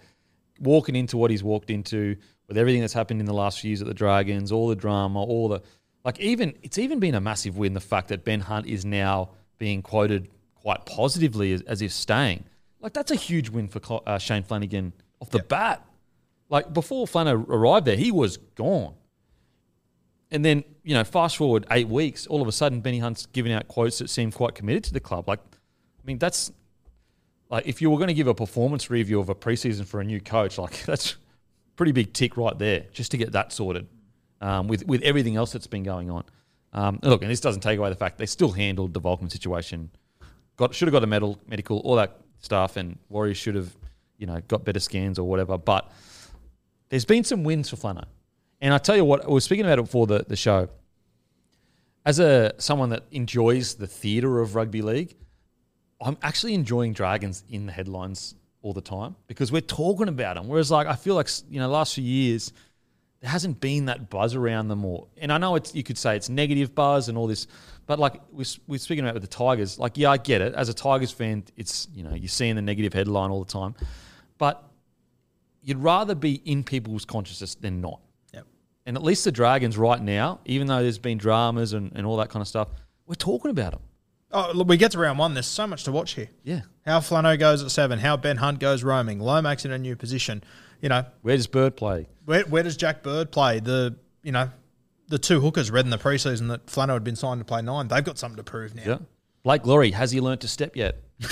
walking 0.60 0.96
into 0.96 1.18
what 1.18 1.32
he's 1.32 1.44
walked 1.44 1.72
into 1.72 2.16
with 2.48 2.58
everything 2.58 2.82
that's 2.82 2.94
happened 2.94 3.20
in 3.20 3.26
the 3.26 3.34
last 3.34 3.60
few 3.60 3.70
years 3.70 3.82
at 3.82 3.88
the 3.88 3.94
Dragons, 3.94 4.52
all 4.52 4.68
the 4.68 4.76
drama, 4.76 5.22
all 5.22 5.50
the 5.50 5.62
like. 6.04 6.20
Even 6.20 6.54
it's 6.62 6.78
even 6.78 7.00
been 7.00 7.16
a 7.16 7.22
massive 7.22 7.58
win 7.58 7.74
the 7.74 7.80
fact 7.80 8.10
that 8.10 8.24
Ben 8.24 8.42
Hunt 8.42 8.68
is 8.68 8.86
now 8.86 9.30
being 9.58 9.82
quoted 9.82 10.30
quite 10.56 10.86
positively 10.86 11.54
as, 11.54 11.62
as 11.64 11.82
if 11.82 11.92
staying. 11.92 12.46
Like 12.80 12.94
that's 12.94 13.12
a 13.12 13.16
huge 13.16 13.50
win 13.50 13.68
for 13.68 13.80
Cl- 13.84 14.04
uh, 14.06 14.18
Shane 14.18 14.44
Flanagan 14.44 14.94
off 15.20 15.30
the 15.30 15.40
bat. 15.40 15.86
Like 16.50 16.74
before 16.74 17.06
Flano 17.06 17.48
arrived 17.48 17.86
there, 17.86 17.96
he 17.96 18.12
was 18.12 18.38
gone. 18.38 18.94
And 20.32 20.44
then, 20.44 20.64
you 20.84 20.94
know, 20.94 21.04
fast 21.04 21.38
forward 21.38 21.66
eight 21.72 21.88
weeks, 21.88 22.28
all 22.28 22.42
of 22.42 22.48
a 22.48 22.52
sudden 22.52 22.82
Benny 22.82 23.00
Hunt's 23.00 23.26
giving 23.28 23.52
out 23.52 23.68
quotes 23.68 24.00
that 24.00 24.10
seem 24.10 24.32
quite 24.32 24.56
committed 24.56 24.84
to 24.86 24.94
the 24.94 25.00
club. 25.00 25.28
Like, 25.28 25.40
I 25.40 26.06
mean, 26.06 26.18
that's 26.18 26.52
like 27.50 27.68
if 27.68 27.82
you 27.82 27.90
were 27.90 27.98
going 27.98 28.08
to 28.08 28.14
give 28.14 28.28
a 28.28 28.34
performance 28.34 28.90
review 28.90 29.20
of 29.20 29.30
a 29.30 29.36
preseason 29.36 29.86
for 29.86 30.02
a 30.02 30.04
new 30.04 30.20
coach, 30.20 30.58
like 30.58 30.84
that's 30.86 31.18
pretty 31.76 31.92
big 31.92 32.14
tick 32.14 32.36
right 32.36 32.58
there, 32.58 32.86
just 32.92 33.12
to 33.12 33.18
get 33.18 33.32
that 33.34 33.54
sorted 33.54 33.88
um, 34.44 34.68
with 34.68 34.86
with 34.86 35.02
everything 35.02 35.38
else 35.38 35.54
that's 35.54 35.68
been 35.68 35.84
going 35.84 36.12
on. 36.12 36.24
Um, 36.74 37.00
look, 37.02 37.22
and 37.22 37.32
this 37.32 37.40
doesn't 37.40 37.62
take 37.62 37.80
away 37.80 37.90
the 37.90 37.96
fact 37.96 38.18
they 38.18 38.26
still 38.26 38.52
handled 38.52 38.94
the 38.94 39.02
Volkman 39.02 39.32
situation. 39.32 39.90
Got 40.58 40.76
should 40.76 40.88
have 40.88 40.94
got 40.94 41.04
a 41.04 41.08
medal, 41.08 41.40
medical, 41.48 41.80
all 41.80 41.96
that 41.96 42.20
stuff, 42.40 42.76
and 42.76 43.00
Warriors 43.10 43.38
should 43.38 43.56
have, 43.56 43.76
you 44.18 44.28
know, 44.28 44.42
got 44.48 44.66
better 44.66 44.80
scans 44.80 45.18
or 45.18 45.28
whatever. 45.28 45.58
But 45.58 45.90
there's 46.90 47.06
been 47.06 47.24
some 47.24 47.44
wins 47.44 47.70
for 47.70 47.78
Flano. 47.78 48.04
And 48.60 48.74
I 48.74 48.78
tell 48.78 48.96
you 48.96 49.06
what, 49.06 49.24
I 49.24 49.30
was 49.30 49.46
speaking 49.46 49.66
about 49.66 49.80
it 49.80 49.84
before 49.84 50.08
the, 50.08 50.26
the 50.28 50.36
show. 50.36 50.70
As 52.06 52.20
a 52.20 52.54
someone 52.58 52.90
that 52.90 53.04
enjoys 53.12 53.76
the 53.76 53.88
theatre 53.88 54.42
of 54.42 54.56
rugby 54.56 54.82
league, 54.82 55.16
I'm 56.02 56.18
actually 56.22 56.54
enjoying 56.54 56.92
Dragons 56.92 57.46
in 57.50 57.66
the 57.66 57.72
headlines 57.72 58.36
all 58.62 58.74
the 58.74 58.82
time 58.82 59.16
because 59.28 59.54
we're 59.54 59.62
talking 59.62 60.10
about 60.10 60.36
them. 60.36 60.50
Whereas, 60.50 60.70
like, 60.70 60.88
I 60.88 60.96
feel 60.96 61.16
like 61.16 61.30
you 61.50 61.62
know, 61.62 61.70
last 61.70 61.96
few 61.96 62.04
years 62.04 62.52
there 63.24 63.32
hasn't 63.32 63.62
been 63.62 63.86
that 63.86 64.10
buzz 64.10 64.36
around 64.36 64.68
them, 64.68 64.84
or 64.84 65.08
and 65.18 65.32
I 65.32 65.38
know 65.38 65.56
it's 65.56 65.74
you 65.74 65.82
could 65.82 65.98
say 65.98 66.18
it's 66.18 66.28
negative 66.28 66.76
buzz 66.76 67.08
and 67.08 67.18
all 67.18 67.26
this, 67.26 67.48
but 67.86 67.98
like 67.98 68.20
we're, 68.34 68.44
we're 68.68 68.78
speaking 68.78 69.06
about 69.06 69.14
with 69.14 69.24
the 69.24 69.30
Tigers, 69.30 69.80
like 69.80 69.98
yeah, 69.98 70.12
I 70.12 70.18
get 70.18 70.42
it. 70.42 70.54
As 70.56 70.68
a 70.68 70.74
Tigers 70.74 71.10
fan, 71.10 71.46
it's 71.56 71.88
you 71.96 72.04
know 72.04 72.14
you're 72.14 72.28
seeing 72.28 72.58
the 72.58 72.62
negative 72.62 72.92
headline 72.92 73.32
all 73.32 73.42
the 73.42 73.50
time, 73.50 73.76
but 74.38 74.70
you'd 75.62 75.78
rather 75.78 76.16
be 76.16 76.42
in 76.44 76.66
people's 76.66 77.06
consciousness 77.06 77.56
than 77.56 77.80
not. 77.80 78.02
Yep. 78.34 78.46
And 78.88 78.98
at 78.98 79.04
least 79.04 79.24
the 79.24 79.32
Dragons 79.32 79.78
right 79.78 80.02
now, 80.02 80.42
even 80.44 80.68
though 80.68 80.84
there's 80.84 81.00
been 81.00 81.18
dramas 81.18 81.72
and, 81.72 81.94
and 81.96 82.06
all 82.06 82.18
that 82.18 82.30
kind 82.30 82.42
of 82.42 82.48
stuff, 82.50 82.68
we're 83.06 83.16
talking 83.16 83.52
about 83.52 83.72
them. 83.72 83.82
Oh, 84.34 84.52
look, 84.54 84.68
we 84.68 84.76
get 84.76 84.92
to 84.92 85.00
round 85.00 85.18
one. 85.18 85.34
There's 85.34 85.48
so 85.48 85.66
much 85.66 85.86
to 85.86 85.94
watch 85.94 86.16
here. 86.16 86.28
Yeah. 86.44 86.62
How 86.86 87.00
Flano 87.00 87.40
goes 87.40 87.64
at 87.64 87.72
seven, 87.72 88.00
how 88.00 88.18
Ben 88.18 88.36
Hunt 88.36 88.60
goes 88.60 88.84
roaming, 88.84 89.22
Lomax 89.22 89.64
in 89.64 89.72
a 89.72 89.78
new 89.78 89.96
position. 89.96 90.44
You 90.84 90.90
know, 90.90 91.06
Where 91.22 91.38
does 91.38 91.48
Bird 91.48 91.78
play? 91.78 92.08
where, 92.26 92.44
where 92.44 92.62
does 92.62 92.76
Jack 92.76 93.04
Bird 93.04 93.32
play? 93.32 93.62
The 93.62 93.96
you 94.22 94.34
know, 94.34 94.52
the 95.08 95.18
two 95.18 95.40
hookers 95.40 95.72
read 95.72 95.86
in 95.86 95.92
the 95.92 95.98
preseason 95.98 96.50
that 96.50 96.66
Flano 96.66 96.92
had 96.92 97.06
been 97.06 97.16
signed 97.16 97.40
to 97.40 97.46
play 97.46 97.62
nine. 97.62 97.88
They've 97.88 98.04
got 98.04 98.18
something 98.18 98.36
to 98.36 98.44
prove 98.44 98.76
now. 98.76 98.84
Yeah. 98.86 98.98
Blake 99.44 99.66
Lawrie 99.66 99.92
has 99.92 100.12
he 100.12 100.20
learnt 100.20 100.42
to 100.42 100.50
step 100.50 100.76
yet? 100.76 100.98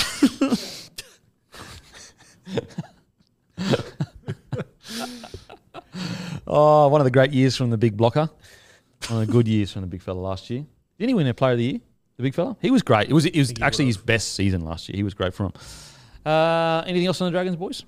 oh, 6.48 6.88
one 6.88 7.02
of 7.02 7.06
the 7.06 7.12
great 7.12 7.34
years 7.34 7.58
from 7.58 7.72
the 7.72 7.78
big 7.78 7.98
blocker. 7.98 8.30
One 9.10 9.22
of 9.22 9.28
the 9.28 9.34
good 9.34 9.50
years 9.50 9.74
from 9.74 9.82
the 9.82 9.88
big 9.88 10.02
fella 10.02 10.20
last 10.20 10.50
year. 10.50 10.66
Didn't 10.98 11.10
he 11.10 11.14
win 11.14 11.28
a 11.28 11.34
player 11.34 11.52
of 11.54 11.58
the 11.58 11.66
year? 11.66 11.80
The 12.16 12.24
big 12.24 12.36
fella? 12.36 12.56
He 12.62 12.72
was 12.72 12.84
great. 12.84 13.10
It 13.10 13.14
was 13.14 13.26
it 13.26 13.38
was 13.38 13.54
actually 13.62 13.88
his 13.88 13.98
best 13.98 14.34
season 14.34 14.62
last 14.62 14.88
year. 14.88 14.96
He 14.96 15.04
was 15.04 15.14
great 15.14 15.34
for 15.34 15.48
him. 15.48 15.52
Uh, 16.26 16.84
anything 16.86 17.08
else 17.08 17.20
on 17.20 17.26
the 17.26 17.32
Dragons, 17.32 17.58
boys? 17.58 17.84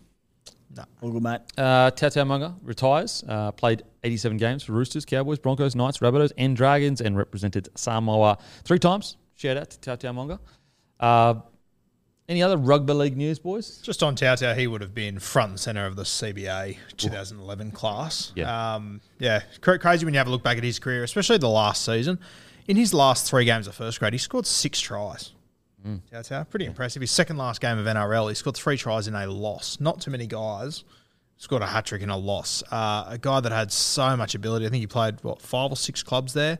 All 1.01 1.11
good, 1.11 1.23
mate. 1.23 1.41
Uh, 1.57 1.91
Tautau 1.91 2.25
Moga 2.25 2.55
retires. 2.63 3.23
Uh, 3.27 3.51
played 3.51 3.83
87 4.03 4.37
games 4.37 4.63
for 4.63 4.73
Roosters, 4.73 5.05
Cowboys, 5.05 5.39
Broncos, 5.39 5.75
Knights, 5.75 5.99
Rabbitohs, 5.99 6.31
and 6.37 6.55
Dragons, 6.55 7.01
and 7.01 7.17
represented 7.17 7.69
Samoa 7.75 8.37
three 8.63 8.79
times. 8.79 9.17
Shout 9.35 9.57
out 9.57 9.69
to 9.69 9.77
Tautau 9.77 10.13
Moga. 10.13 10.39
Uh, 10.99 11.35
any 12.29 12.41
other 12.41 12.57
rugby 12.57 12.93
league 12.93 13.17
news, 13.17 13.37
boys? 13.37 13.77
Just 13.79 14.01
on 14.01 14.15
Tautau, 14.15 14.55
he 14.55 14.65
would 14.67 14.81
have 14.81 14.95
been 14.95 15.19
front 15.19 15.51
and 15.51 15.59
center 15.59 15.85
of 15.85 15.95
the 15.95 16.03
CBA 16.03 16.77
2011 16.97 17.71
class. 17.71 18.31
Yeah. 18.35 18.75
um, 18.75 19.01
yeah, 19.19 19.41
crazy 19.61 20.05
when 20.05 20.13
you 20.13 20.17
have 20.19 20.27
a 20.27 20.31
look 20.31 20.43
back 20.43 20.57
at 20.57 20.63
his 20.63 20.79
career, 20.79 21.03
especially 21.03 21.37
the 21.37 21.49
last 21.49 21.83
season. 21.83 22.19
In 22.67 22.77
his 22.77 22.93
last 22.93 23.29
three 23.29 23.43
games 23.43 23.67
of 23.67 23.75
first 23.75 23.99
grade, 23.99 24.13
he 24.13 24.19
scored 24.19 24.45
six 24.45 24.79
tries. 24.79 25.33
Mm. 25.85 26.29
How 26.29 26.43
pretty 26.45 26.65
impressive. 26.65 27.01
His 27.01 27.11
second 27.11 27.37
last 27.37 27.59
game 27.59 27.77
of 27.77 27.85
NRL, 27.85 28.29
he 28.29 28.35
scored 28.35 28.55
three 28.55 28.77
tries 28.77 29.07
in 29.07 29.15
a 29.15 29.27
loss. 29.27 29.79
Not 29.79 30.01
too 30.01 30.11
many 30.11 30.27
guys 30.27 30.83
scored 31.37 31.61
a 31.61 31.67
hat 31.67 31.85
trick 31.85 32.01
in 32.01 32.09
a 32.09 32.17
loss. 32.17 32.63
Uh, 32.71 33.05
a 33.07 33.17
guy 33.17 33.39
that 33.39 33.51
had 33.51 33.71
so 33.71 34.15
much 34.15 34.33
ability. 34.33 34.65
I 34.65 34.69
think 34.69 34.81
he 34.81 34.87
played 34.87 35.23
what 35.23 35.41
five 35.41 35.71
or 35.71 35.75
six 35.75 36.01
clubs 36.01 36.33
there. 36.33 36.57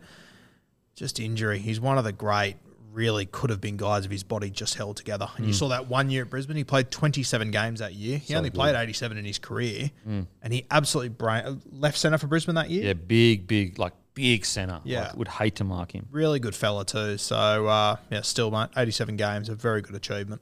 Just 0.95 1.19
injury. 1.19 1.59
He's 1.59 1.79
one 1.79 1.97
of 1.97 2.03
the 2.03 2.11
great. 2.11 2.57
Really 2.91 3.25
could 3.25 3.49
have 3.49 3.59
been 3.59 3.75
guys 3.75 4.05
if 4.05 4.11
his 4.11 4.21
body 4.21 4.51
just 4.51 4.75
held 4.75 4.97
together. 4.97 5.27
And 5.37 5.47
you 5.47 5.51
mm. 5.51 5.57
saw 5.57 5.69
that 5.69 5.87
one 5.87 6.11
year 6.11 6.23
at 6.23 6.29
Brisbane. 6.29 6.55
He 6.57 6.63
played 6.63 6.91
27 6.91 7.49
games 7.49 7.79
that 7.79 7.95
year. 7.95 8.19
He 8.19 8.35
only 8.35 8.51
played 8.51 8.75
87 8.75 9.17
in 9.17 9.25
his 9.25 9.39
career, 9.39 9.89
mm. 10.07 10.27
and 10.43 10.53
he 10.53 10.67
absolutely 10.69 11.09
brain 11.09 11.59
left 11.71 11.97
centre 11.97 12.19
for 12.19 12.27
Brisbane 12.27 12.53
that 12.53 12.69
year. 12.69 12.83
Yeah, 12.83 12.93
big, 12.93 13.47
big, 13.47 13.79
like 13.79 13.93
big 14.13 14.45
centre. 14.45 14.79
Yeah. 14.83 15.07
Like, 15.07 15.17
would 15.17 15.27
hate 15.27 15.55
to 15.55 15.63
mark 15.63 15.93
him. 15.93 16.07
Really 16.11 16.39
good 16.39 16.55
fella 16.55 16.85
too. 16.85 17.17
So 17.17 17.67
uh, 17.67 17.97
yeah, 18.09 18.21
still 18.21 18.51
mate, 18.51 18.69
87 18.77 19.15
games, 19.17 19.49
a 19.49 19.55
very 19.55 19.81
good 19.81 19.95
achievement. 19.95 20.41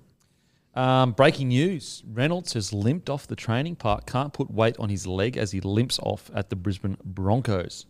Um, 0.74 1.12
breaking 1.12 1.50
news: 1.50 2.02
Reynolds 2.08 2.54
has 2.54 2.72
limped 2.72 3.10
off 3.10 3.28
the 3.28 3.36
training 3.36 3.76
park. 3.76 4.06
Can't 4.06 4.32
put 4.32 4.50
weight 4.50 4.78
on 4.80 4.90
his 4.90 5.06
leg 5.06 5.36
as 5.38 5.52
he 5.52 5.60
limps 5.60 6.00
off 6.00 6.32
at 6.34 6.50
the 6.50 6.56
Brisbane 6.56 6.98
Broncos. 7.04 7.86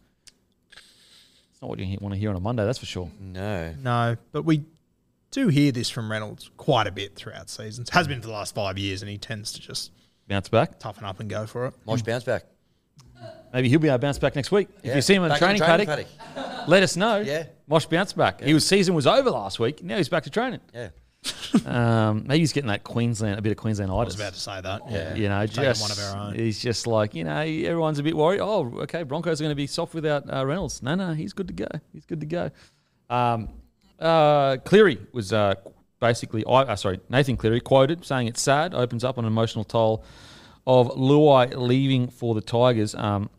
It's 0.71 1.61
not 1.61 1.69
what 1.69 1.77
you 1.79 1.97
want 2.01 2.13
to 2.15 2.19
hear 2.19 2.31
on 2.31 2.35
a 2.35 2.39
Monday, 2.39 2.65
that's 2.65 2.79
for 2.79 2.88
sure. 2.88 3.11
No. 3.19 3.75
No, 3.79 4.17
but 4.31 4.45
we 4.45 4.63
do 5.29 5.47
hear 5.47 5.71
this 5.71 5.91
from 5.91 6.11
Reynolds 6.11 6.50
quite 6.57 6.88
a 6.88 6.91
bit 6.91 7.15
throughout 7.15 7.51
seasons. 7.51 7.91
Has 7.91 8.07
been 8.07 8.19
for 8.19 8.27
the 8.27 8.33
last 8.33 8.55
five 8.55 8.79
years, 8.79 9.03
and 9.03 9.11
he 9.11 9.19
tends 9.19 9.53
to 9.53 9.61
just 9.61 9.91
Bounce 10.27 10.50
back. 10.50 10.79
toughen 10.79 11.03
up 11.05 11.19
and 11.19 11.29
go 11.29 11.45
for 11.45 11.67
it. 11.67 11.73
Mosh 11.85 12.01
bounce 12.01 12.23
back. 12.23 12.45
Maybe 13.54 13.70
he'll 13.70 13.80
be 13.80 13.88
able 13.88 13.98
to 13.98 14.01
bounce 14.01 14.18
back 14.18 14.36
next 14.36 14.51
week. 14.51 14.70
If 14.82 14.96
you 14.96 15.01
see 15.01 15.16
him 15.16 15.24
on 15.24 15.30
the 15.30 15.34
Back 15.34 15.40
training, 15.40 15.62
training 15.62 15.86
paddock, 15.88 16.68
let 16.68 16.84
us 16.84 16.96
know. 16.96 17.20
Yeah. 17.20 17.46
Mosh 17.68 17.86
bounce 17.86 18.13
back. 18.13 18.42
He 18.42 18.54
was 18.54 18.66
season 18.66 18.96
was 18.96 19.08
over 19.08 19.30
last 19.30 19.60
week. 19.60 19.84
Now 19.84 19.98
he's 19.98 20.10
back 20.10 20.24
to 20.24 20.30
training. 20.30 20.62
Yeah. 20.74 20.90
Um, 21.66 22.24
maybe 22.28 22.40
he's 22.40 22.54
getting 22.54 22.70
that 22.70 22.84
Queensland, 22.84 23.38
a 23.38 23.42
bit 23.42 23.51
of 23.51 23.58
Queensland 23.58 23.92
I 23.92 23.96
was 23.96 24.16
about 24.16 24.34
to 24.34 24.40
say 24.40 24.60
that. 24.62 24.82
Yeah, 24.90 25.13
you 25.13 25.30
know, 25.30 25.46
just 25.46 25.82
one 25.82 25.92
of 25.92 26.00
our 26.00 26.28
own. 26.28 26.36
he's 26.36 26.60
just 26.60 26.88
like 26.88 27.13
you 27.13 27.24
know, 27.24 27.40
everyone's 27.40 28.00
a 28.00 28.04
bit 28.04 28.16
worried. 28.16 28.40
Oh, 28.40 28.80
okay, 28.84 29.04
Broncos 29.04 29.40
are 29.40 29.44
going 29.44 29.51
to 29.51 29.56
be 29.56 29.68
soft 29.68 29.94
without 29.94 30.34
uh, 30.34 30.46
Reynolds. 30.46 30.82
No, 30.82 30.96
no, 30.96 31.13
he's 31.13 31.34
good 31.34 31.48
to 31.50 31.54
go. 31.54 31.68
He's 31.94 32.06
good 32.06 32.22
to 32.22 32.25
go. 32.25 32.50
Um, 33.10 33.50
uh, 34.00 34.58
Cleary 34.58 34.98
was 35.12 35.32
uh, 35.32 35.56
basically, 36.00 36.44
I, 36.46 36.62
uh, 36.62 36.75
sorry, 36.75 37.00
Nathan 37.10 37.38
Cleary 37.38 37.60
quoted 37.60 38.04
saying 38.06 38.28
it's 38.28 38.42
sad, 38.42 38.74
opens 38.74 39.04
up 39.04 39.18
on 39.18 39.25
an 39.25 39.32
emotional 39.32 39.63
toll 39.63 40.04
of 40.65 40.89
Luai 40.89 41.56
leaving 41.56 42.08
for 42.08 42.36
the 42.36 42.41
Tigers. 42.41 42.96
Um, 42.96 43.30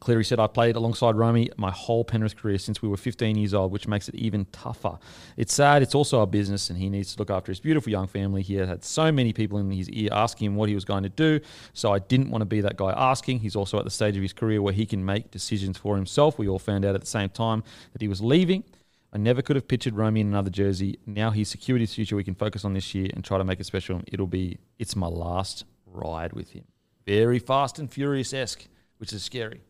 Cleary 0.00 0.24
said, 0.24 0.38
I 0.38 0.46
played 0.46 0.76
alongside 0.76 1.16
Romy 1.16 1.50
my 1.56 1.70
whole 1.70 2.04
Penrith 2.04 2.36
career 2.36 2.58
since 2.58 2.82
we 2.82 2.88
were 2.88 2.96
15 2.96 3.36
years 3.36 3.54
old, 3.54 3.72
which 3.72 3.88
makes 3.88 4.08
it 4.08 4.14
even 4.14 4.44
tougher. 4.52 4.98
It's 5.36 5.54
sad. 5.54 5.82
It's 5.82 5.94
also 5.94 6.20
a 6.20 6.26
business, 6.26 6.70
and 6.70 6.78
he 6.78 6.88
needs 6.88 7.14
to 7.14 7.18
look 7.18 7.30
after 7.30 7.50
his 7.50 7.60
beautiful 7.60 7.90
young 7.90 8.06
family. 8.06 8.42
He 8.42 8.54
had 8.54 8.84
so 8.84 9.10
many 9.10 9.32
people 9.32 9.58
in 9.58 9.70
his 9.70 9.88
ear 9.90 10.10
asking 10.12 10.46
him 10.46 10.56
what 10.56 10.68
he 10.68 10.74
was 10.74 10.84
going 10.84 11.02
to 11.02 11.08
do, 11.08 11.40
so 11.72 11.92
I 11.92 11.98
didn't 11.98 12.30
want 12.30 12.42
to 12.42 12.46
be 12.46 12.60
that 12.60 12.76
guy 12.76 12.92
asking. 12.92 13.40
He's 13.40 13.56
also 13.56 13.78
at 13.78 13.84
the 13.84 13.90
stage 13.90 14.16
of 14.16 14.22
his 14.22 14.32
career 14.32 14.60
where 14.60 14.74
he 14.74 14.86
can 14.86 15.04
make 15.04 15.30
decisions 15.30 15.78
for 15.78 15.96
himself. 15.96 16.38
We 16.38 16.48
all 16.48 16.58
found 16.58 16.84
out 16.84 16.94
at 16.94 17.00
the 17.00 17.06
same 17.06 17.30
time 17.30 17.62
that 17.92 18.02
he 18.02 18.08
was 18.08 18.20
leaving. 18.20 18.64
I 19.12 19.18
never 19.18 19.40
could 19.40 19.56
have 19.56 19.66
pictured 19.66 19.94
Romy 19.94 20.20
in 20.20 20.26
another 20.26 20.50
jersey. 20.50 20.98
Now 21.06 21.30
he's 21.30 21.48
secured 21.48 21.80
his 21.80 21.94
future. 21.94 22.16
We 22.16 22.24
can 22.24 22.34
focus 22.34 22.64
on 22.64 22.74
this 22.74 22.94
year 22.94 23.08
and 23.14 23.24
try 23.24 23.38
to 23.38 23.44
make 23.44 23.60
it 23.60 23.64
special. 23.64 24.02
It'll 24.08 24.26
be, 24.26 24.58
it's 24.78 24.94
my 24.94 25.06
last 25.06 25.64
ride 25.96 26.32
with 26.32 26.50
him. 26.52 26.64
Very 27.06 27.38
fast 27.38 27.78
and 27.78 27.90
furious 27.92 28.32
esque, 28.34 28.66
which 28.98 29.12
is 29.12 29.22
scary. 29.22 29.62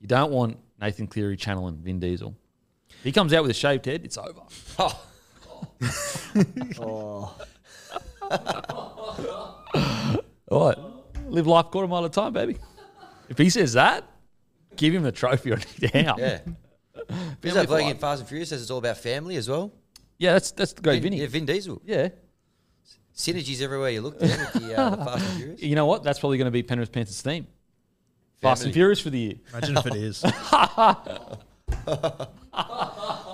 You 0.00 0.06
don't 0.06 0.30
want 0.32 0.58
Nathan 0.80 1.06
Cleary 1.06 1.36
channeling 1.36 1.76
Vin 1.76 2.00
Diesel. 2.00 2.34
If 2.90 3.04
he 3.04 3.12
comes 3.12 3.32
out 3.32 3.42
with 3.42 3.50
a 3.50 3.54
shaved 3.54 3.86
head, 3.86 4.02
it's 4.04 4.18
over. 4.18 4.40
Oh, 4.78 5.04
All 10.50 10.68
right. 10.68 10.78
Live 11.28 11.46
life 11.46 11.66
quarter 11.66 11.88
mile 11.88 12.04
at 12.04 12.10
a 12.10 12.14
time, 12.14 12.32
baby. 12.32 12.56
If 13.28 13.36
he 13.38 13.50
says 13.50 13.74
that, 13.74 14.04
give 14.76 14.94
him 14.94 15.02
the 15.02 15.12
trophy 15.12 15.52
on 15.52 15.60
down. 15.80 16.18
Yeah. 16.18 16.40
Is 17.42 17.54
that 17.54 17.66
bloke 17.66 17.82
in 17.82 17.96
Fast 17.98 18.20
and 18.20 18.28
Furious 18.28 18.48
says 18.48 18.62
it's 18.62 18.70
all 18.70 18.78
about 18.78 18.98
family 18.98 19.36
as 19.36 19.48
well? 19.48 19.72
Yeah, 20.18 20.32
that's 20.32 20.50
that's 20.52 20.72
the 20.72 20.82
great 20.82 21.02
Vin, 21.02 21.12
Vinny. 21.12 21.22
yeah, 21.22 21.28
Vin 21.28 21.46
Diesel. 21.46 21.80
Yeah. 21.84 22.08
Synergies 23.18 23.60
everywhere 23.60 23.90
you 23.90 24.00
look 24.00 24.18
there 24.20 24.38
with 24.38 24.52
the, 24.62 24.80
uh, 24.80 24.90
the 24.90 25.04
Fast 25.04 25.24
and 25.24 25.32
Furious. 25.38 25.62
You 25.62 25.74
know 25.74 25.86
what? 25.86 26.04
That's 26.04 26.20
probably 26.20 26.38
going 26.38 26.44
to 26.46 26.52
be 26.52 26.62
Penrith 26.62 26.92
Panthers' 26.92 27.20
theme. 27.20 27.48
Fast 28.40 28.64
and 28.64 28.72
Furious 28.72 29.00
for 29.00 29.10
the 29.10 29.18
year. 29.18 29.34
Imagine 29.52 29.76
if 29.76 29.86
it 29.86 29.94
is. 29.96 30.24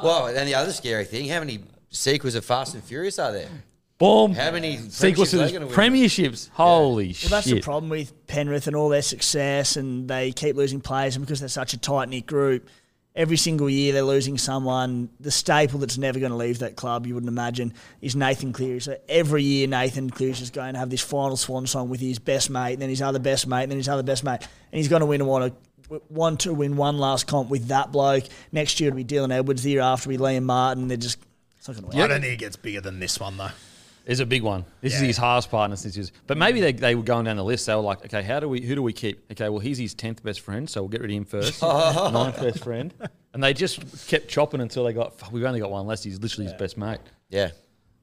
Well, 0.03 0.27
and 0.27 0.47
the 0.47 0.55
other 0.55 0.73
scary 0.73 1.07
thing, 1.07 1.31
how 1.31 1.38
many 1.38 1.61
sequels 1.88 2.35
of 2.35 2.44
Fast 2.44 2.75
and 2.75 2.85
Furious 2.85 3.18
are 3.18 3.33
there? 3.33 3.49
Boom. 3.97 4.35
How 4.35 4.51
many 4.51 4.77
sequels 4.90 5.31
to 5.31 5.38
premierships 5.38 5.53
the 5.53 5.66
win? 5.66 5.75
premierships? 5.75 6.51
Holy 6.51 7.12
shit. 7.14 7.31
well, 7.31 7.40
that's 7.40 7.51
the 7.51 7.61
problem 7.62 7.88
with 7.88 8.27
Penrith 8.27 8.66
and 8.66 8.77
all 8.77 8.90
their 8.90 9.01
success, 9.03 9.77
and 9.77 10.07
they 10.09 10.33
keep 10.33 10.57
losing 10.57 10.83
players, 10.83 11.16
and 11.16 11.25
because 11.25 11.40
they're 11.40 11.49
such 11.49 11.73
a 11.73 11.79
tight 11.79 12.11
knit 12.11 12.27
group, 12.27 12.68
every 13.14 13.37
single 13.37 13.70
year 13.70 13.92
they're 13.92 14.03
losing 14.03 14.38
someone. 14.38 15.09
The 15.20 15.31
staple 15.31 15.79
that's 15.79 15.98
never 15.98 16.18
going 16.18 16.33
to 16.33 16.37
leave 16.37 16.59
that 16.61 16.77
club, 16.77 17.07
you 17.07 17.14
wouldn't 17.14 17.31
imagine, 17.31 17.72
is 18.00 18.16
Nathan 18.16 18.53
Cleary. 18.53 18.81
So 18.81 18.96
every 19.09 19.42
year 19.42 19.66
Nathan 19.66 20.11
Cleary's 20.11 20.40
just 20.40 20.53
going 20.53 20.74
to 20.74 20.79
have 20.79 20.90
this 20.90 21.00
final 21.00 21.37
swan 21.37 21.66
song 21.66 21.88
with 21.88 22.00
his 22.00 22.18
best 22.18 22.50
mate, 22.50 22.74
and 22.74 22.83
then 22.83 22.88
his 22.88 23.03
other 23.03 23.18
best 23.18 23.46
mate, 23.46 23.64
and 23.64 23.72
then 23.72 23.79
his 23.79 23.88
other 23.88 24.03
best 24.03 24.24
mate, 24.24 24.40
and 24.40 24.79
he's 24.79 24.88
going 24.88 25.00
to 25.00 25.07
win 25.07 25.20
and 25.20 25.29
want 25.29 25.53
to 25.53 26.00
want 26.09 26.40
to 26.40 26.55
win 26.55 26.77
one 26.77 26.96
last 26.96 27.27
comp 27.27 27.50
with 27.50 27.68
that 27.68 27.92
bloke. 27.92 28.24
Next 28.53 28.81
year 28.81 28.88
it'll 28.88 28.96
be 28.96 29.05
Dylan 29.05 29.31
Edwards. 29.33 29.62
The 29.62 29.70
year 29.70 29.83
after 29.83 30.11
it'll 30.11 30.27
be 30.27 30.33
Liam 30.33 30.44
Martin. 30.44 30.88
They're 30.88 30.96
just 30.96 31.18
it's 31.59 31.68
not 31.68 31.74
going 31.74 31.90
to 31.90 31.96
work. 31.96 32.05
I 32.05 32.09
don't 32.09 32.22
think 32.22 32.33
it 32.35 32.38
gets 32.38 32.57
bigger 32.57 32.81
than 32.81 33.00
this 33.00 33.20
one 33.20 33.37
though. 33.37 33.50
It's 34.07 34.21
a 34.21 34.27
big 34.27 34.43
one. 34.43 34.67
This 34.83 34.95
is 34.95 35.01
his 35.01 35.17
hardest 35.17 35.51
partner 35.51 35.77
since 35.77 35.95
his. 35.95 36.12
But 36.27 36.37
maybe 36.37 36.61
they, 36.61 36.73
they 36.73 36.95
were 36.95 37.03
going 37.03 37.25
down 37.25 37.37
the 37.37 37.45
list. 37.45 37.67
They 37.67 37.75
were 37.75 37.81
like, 37.81 38.05
okay, 38.05 38.23
how 38.23 38.38
do 38.38 38.49
we 38.49 38.61
who 38.61 38.75
do 38.75 38.83
we 38.83 38.93
keep? 38.93 39.31
Okay, 39.33 39.49
well 39.49 39.61
he's 39.61 39.79
his 39.79 39.95
tenth 39.95 40.23
best 40.23 40.40
friend, 40.40 40.69
so 40.69 40.83
we'll 40.83 40.90
get 40.90 41.01
rid 41.01 41.11
of 41.11 41.17
him 41.17 41.25
first. 41.25 41.62
Ninth 41.62 42.38
best 42.38 42.62
friend, 42.62 42.93
and 43.33 43.43
they 43.43 43.55
just 43.55 44.07
kept 44.09 44.29
chopping 44.29 44.61
until 44.61 44.85
they 44.85 44.93
got. 44.93 45.19
"Fuck, 45.19 45.33
We've 45.33 45.45
only 45.45 45.61
got 45.61 45.71
one 45.71 45.87
less. 45.87 46.03
He's 46.03 46.21
literally 46.21 46.45
his 46.51 46.55
best 46.55 46.77
mate. 46.77 47.01
Yeah. 47.31 47.51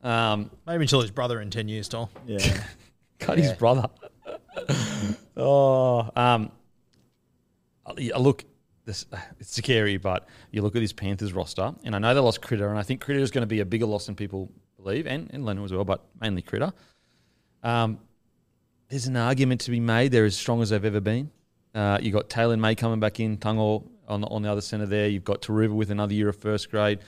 Um, 0.04 0.50
Maybe 0.66 0.86
until 0.86 1.02
his 1.02 1.12
brother 1.12 1.40
in 1.40 1.52
ten 1.52 1.68
years, 1.68 1.88
Tom. 1.88 2.10
Yeah. 2.26 2.40
cut 3.20 3.38
his 3.38 3.54
brother. 3.54 3.88
oh, 5.38 6.10
um, 6.16 6.52
look, 7.96 8.44
this 8.86 9.06
it's 9.40 9.56
scary, 9.56 9.98
but 9.98 10.28
you 10.50 10.64
look 10.64 10.76
at 10.76 10.80
this 10.80 10.94
Panthers 10.94 11.34
roster, 11.34 11.74
and 11.84 11.96
I 11.96 12.00
know 12.00 12.14
they 12.16 12.20
lost 12.20 12.42
Critter, 12.42 12.70
and 12.70 12.80
I 12.80 12.84
think 12.84 13.02
Critter 13.02 13.20
is 13.20 13.30
going 13.30 13.44
to 13.44 13.48
be 13.48 13.60
a 13.60 13.66
bigger 13.66 13.86
loss 13.86 14.08
than 14.08 14.16
people 14.16 14.52
believe, 14.84 15.08
and 15.08 15.30
and 15.34 15.46
Leonard 15.46 15.66
as 15.66 15.74
well, 15.74 15.86
but 15.86 16.04
mainly 16.20 16.42
Critter. 16.42 16.74
Um, 17.64 18.00
there's 18.90 19.08
an 19.08 19.18
argument 19.18 19.62
to 19.62 19.72
be 19.72 19.80
made. 19.80 20.12
They're 20.12 20.26
as 20.26 20.36
strong 20.36 20.62
as 20.62 20.70
they've 20.70 20.84
ever 20.84 21.00
been. 21.00 21.32
Uh, 21.74 22.00
you 22.02 22.12
got 22.12 22.30
Taylor 22.30 22.58
May 22.58 22.76
coming 22.76 23.00
back 23.00 23.20
in, 23.20 23.38
Tungo 23.38 23.88
on 24.08 24.22
the, 24.22 24.28
on 24.28 24.42
the 24.42 24.52
other 24.52 24.62
centre 24.62 24.86
there. 24.86 25.08
You've 25.08 25.24
got 25.24 25.42
Turuva 25.42 25.74
with 25.74 25.92
another 25.92 26.14
year 26.14 26.30
of 26.30 26.36
first 26.36 26.70
grade. 26.70 27.00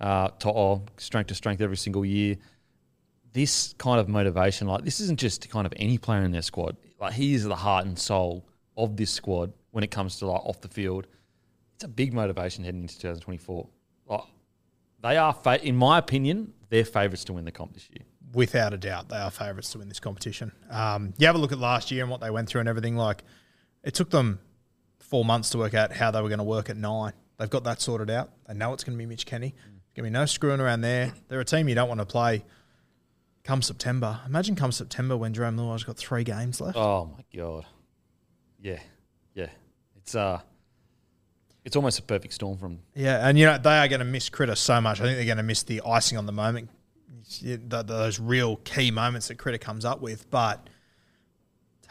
Uh, 0.00 0.28
To'o, 0.38 0.84
strength 0.98 1.28
to 1.28 1.34
strength 1.34 1.62
every 1.62 1.76
single 1.76 2.04
year 2.04 2.36
this 3.32 3.74
kind 3.78 3.98
of 3.98 4.08
motivation, 4.08 4.66
like 4.66 4.84
this 4.84 5.00
isn't 5.00 5.18
just 5.18 5.48
kind 5.48 5.66
of 5.66 5.72
any 5.76 5.98
player 5.98 6.22
in 6.22 6.32
their 6.32 6.42
squad. 6.42 6.76
Like 7.00 7.14
he 7.14 7.34
is 7.34 7.44
the 7.44 7.56
heart 7.56 7.86
and 7.86 7.98
soul 7.98 8.44
of 8.76 8.96
this 8.96 9.10
squad 9.10 9.52
when 9.70 9.82
it 9.84 9.90
comes 9.90 10.18
to 10.18 10.26
like 10.26 10.44
off 10.44 10.60
the 10.60 10.68
field. 10.68 11.06
It's 11.74 11.84
a 11.84 11.88
big 11.88 12.12
motivation 12.12 12.64
heading 12.64 12.82
into 12.82 12.94
2024. 12.98 13.68
They 15.02 15.16
are, 15.16 15.32
fa- 15.32 15.64
in 15.64 15.76
my 15.76 15.98
opinion, 15.98 16.52
they're 16.68 16.84
favourites 16.84 17.24
to 17.24 17.32
win 17.32 17.44
the 17.44 17.52
comp 17.52 17.74
this 17.74 17.88
year. 17.90 18.04
Without 18.34 18.72
a 18.72 18.78
doubt, 18.78 19.08
they 19.08 19.16
are 19.16 19.30
favourites 19.30 19.70
to 19.72 19.78
win 19.78 19.88
this 19.88 20.00
competition. 20.00 20.52
Um, 20.70 21.12
you 21.18 21.26
have 21.26 21.36
a 21.36 21.38
look 21.38 21.52
at 21.52 21.58
last 21.58 21.90
year 21.90 22.02
and 22.02 22.10
what 22.10 22.20
they 22.20 22.30
went 22.30 22.48
through 22.48 22.60
and 22.60 22.68
everything. 22.68 22.96
Like, 22.96 23.24
it 23.82 23.94
took 23.94 24.10
them 24.10 24.38
four 25.00 25.24
months 25.24 25.50
to 25.50 25.58
work 25.58 25.74
out 25.74 25.92
how 25.92 26.10
they 26.10 26.22
were 26.22 26.28
going 26.28 26.38
to 26.38 26.44
work 26.44 26.70
at 26.70 26.76
nine. 26.76 27.12
They've 27.38 27.50
got 27.50 27.64
that 27.64 27.80
sorted 27.80 28.08
out. 28.08 28.30
They 28.46 28.54
know 28.54 28.72
it's 28.72 28.84
going 28.84 28.96
to 28.96 29.02
be 29.02 29.06
Mitch 29.06 29.26
Kenny. 29.26 29.54
There's 29.54 29.94
going 29.96 30.04
to 30.04 30.10
be 30.10 30.10
no 30.10 30.24
screwing 30.24 30.60
around 30.60 30.80
there. 30.80 31.12
They're 31.28 31.40
a 31.40 31.44
team 31.44 31.68
you 31.68 31.74
don't 31.74 31.88
want 31.88 32.00
to 32.00 32.06
play 32.06 32.44
come 33.44 33.60
September. 33.60 34.20
Imagine 34.26 34.54
come 34.54 34.72
September 34.72 35.16
when 35.16 35.34
Jarome 35.34 35.58
Luai's 35.58 35.82
got 35.84 35.96
three 35.96 36.24
games 36.24 36.60
left. 36.60 36.76
Oh 36.76 37.06
my 37.06 37.24
god, 37.36 37.66
yeah, 38.60 38.78
yeah. 39.34 39.48
It's 39.96 40.14
uh, 40.14 40.40
it's 41.64 41.76
almost 41.76 41.98
a 41.98 42.02
perfect 42.02 42.34
storm 42.34 42.58
from 42.58 42.78
Yeah, 42.94 43.26
and 43.26 43.38
you 43.38 43.46
know 43.46 43.58
they 43.58 43.78
are 43.78 43.88
going 43.88 44.00
to 44.00 44.04
miss 44.04 44.28
Critter 44.28 44.54
so 44.54 44.80
much. 44.80 45.00
I 45.00 45.04
think 45.04 45.16
they're 45.16 45.26
going 45.26 45.36
to 45.36 45.42
miss 45.42 45.62
the 45.62 45.80
icing 45.86 46.18
on 46.18 46.26
the 46.26 46.32
moment, 46.32 46.68
the, 47.40 47.56
the- 47.56 47.82
those 47.82 48.18
real 48.20 48.56
key 48.56 48.90
moments 48.90 49.28
that 49.28 49.36
Critter 49.38 49.58
comes 49.58 49.84
up 49.84 50.00
with. 50.00 50.30
But 50.30 50.68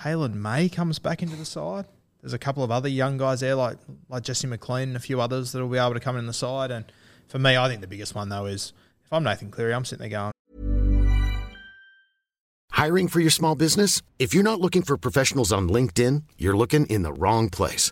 Taylor 0.01 0.29
May 0.29 0.67
comes 0.69 0.99
back 0.99 1.21
into 1.21 1.35
the 1.35 1.45
side. 1.45 1.85
There's 2.21 2.33
a 2.33 2.39
couple 2.39 2.63
of 2.63 2.69
other 2.71 2.89
young 2.89 3.17
guys 3.17 3.39
there, 3.39 3.55
like 3.55 3.77
like 4.09 4.23
Jesse 4.23 4.47
McLean 4.47 4.89
and 4.89 4.97
a 4.97 4.99
few 4.99 5.19
others 5.21 5.51
that 5.53 5.59
will 5.61 5.69
be 5.69 5.77
able 5.77 5.93
to 5.93 5.99
come 5.99 6.17
in 6.17 6.27
the 6.27 6.33
side. 6.33 6.69
And 6.71 6.85
for 7.27 7.39
me, 7.39 7.57
I 7.57 7.67
think 7.67 7.81
the 7.81 7.87
biggest 7.87 8.13
one 8.13 8.29
though 8.29 8.45
is 8.45 8.73
if 9.05 9.11
I'm 9.13 9.23
Nathan 9.23 9.49
Cleary, 9.51 9.73
I'm 9.73 9.85
sitting 9.85 10.09
there 10.09 10.09
going, 10.09 10.31
Hiring 12.71 13.07
for 13.07 13.19
your 13.19 13.29
small 13.31 13.55
business? 13.55 14.01
If 14.17 14.33
you're 14.33 14.43
not 14.43 14.59
looking 14.59 14.81
for 14.81 14.97
professionals 14.97 15.51
on 15.51 15.69
LinkedIn, 15.69 16.23
you're 16.37 16.57
looking 16.57 16.85
in 16.87 17.03
the 17.03 17.13
wrong 17.13 17.49
place. 17.49 17.91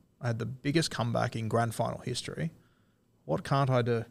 I 0.21 0.27
had 0.27 0.39
the 0.39 0.45
biggest 0.45 0.91
comeback 0.91 1.35
in 1.35 1.47
grand 1.47 1.73
final 1.73 1.99
history. 1.99 2.51
What 3.25 3.43
can't 3.43 3.69
I 3.69 3.81
do? 3.81 4.05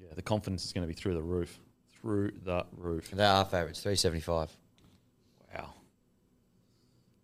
Yeah, 0.00 0.08
the 0.14 0.22
confidence 0.22 0.64
is 0.64 0.72
going 0.72 0.82
to 0.82 0.88
be 0.88 0.94
through 0.94 1.14
the 1.14 1.22
roof. 1.22 1.58
Through 2.00 2.32
the 2.44 2.64
roof. 2.76 3.10
They 3.10 3.24
are 3.24 3.44
favourites, 3.44 3.80
375. 3.80 4.56
Wow. 5.54 5.74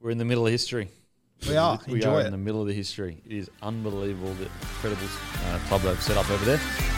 We're 0.00 0.10
in 0.10 0.18
the 0.18 0.24
middle 0.24 0.46
of 0.46 0.52
history. 0.52 0.88
We 1.48 1.56
are. 1.56 1.78
We 1.86 1.94
Enjoy 1.94 2.14
are 2.16 2.20
it. 2.20 2.26
in 2.26 2.32
the 2.32 2.38
middle 2.38 2.62
of 2.62 2.66
the 2.66 2.74
history. 2.74 3.20
It 3.26 3.32
is 3.32 3.50
unbelievable 3.62 4.32
the 4.34 4.44
incredible 4.44 5.06
uh, 5.46 5.58
club 5.68 5.82
they've 5.82 6.02
set 6.02 6.16
up 6.16 6.30
over 6.30 6.44
there. 6.44 6.95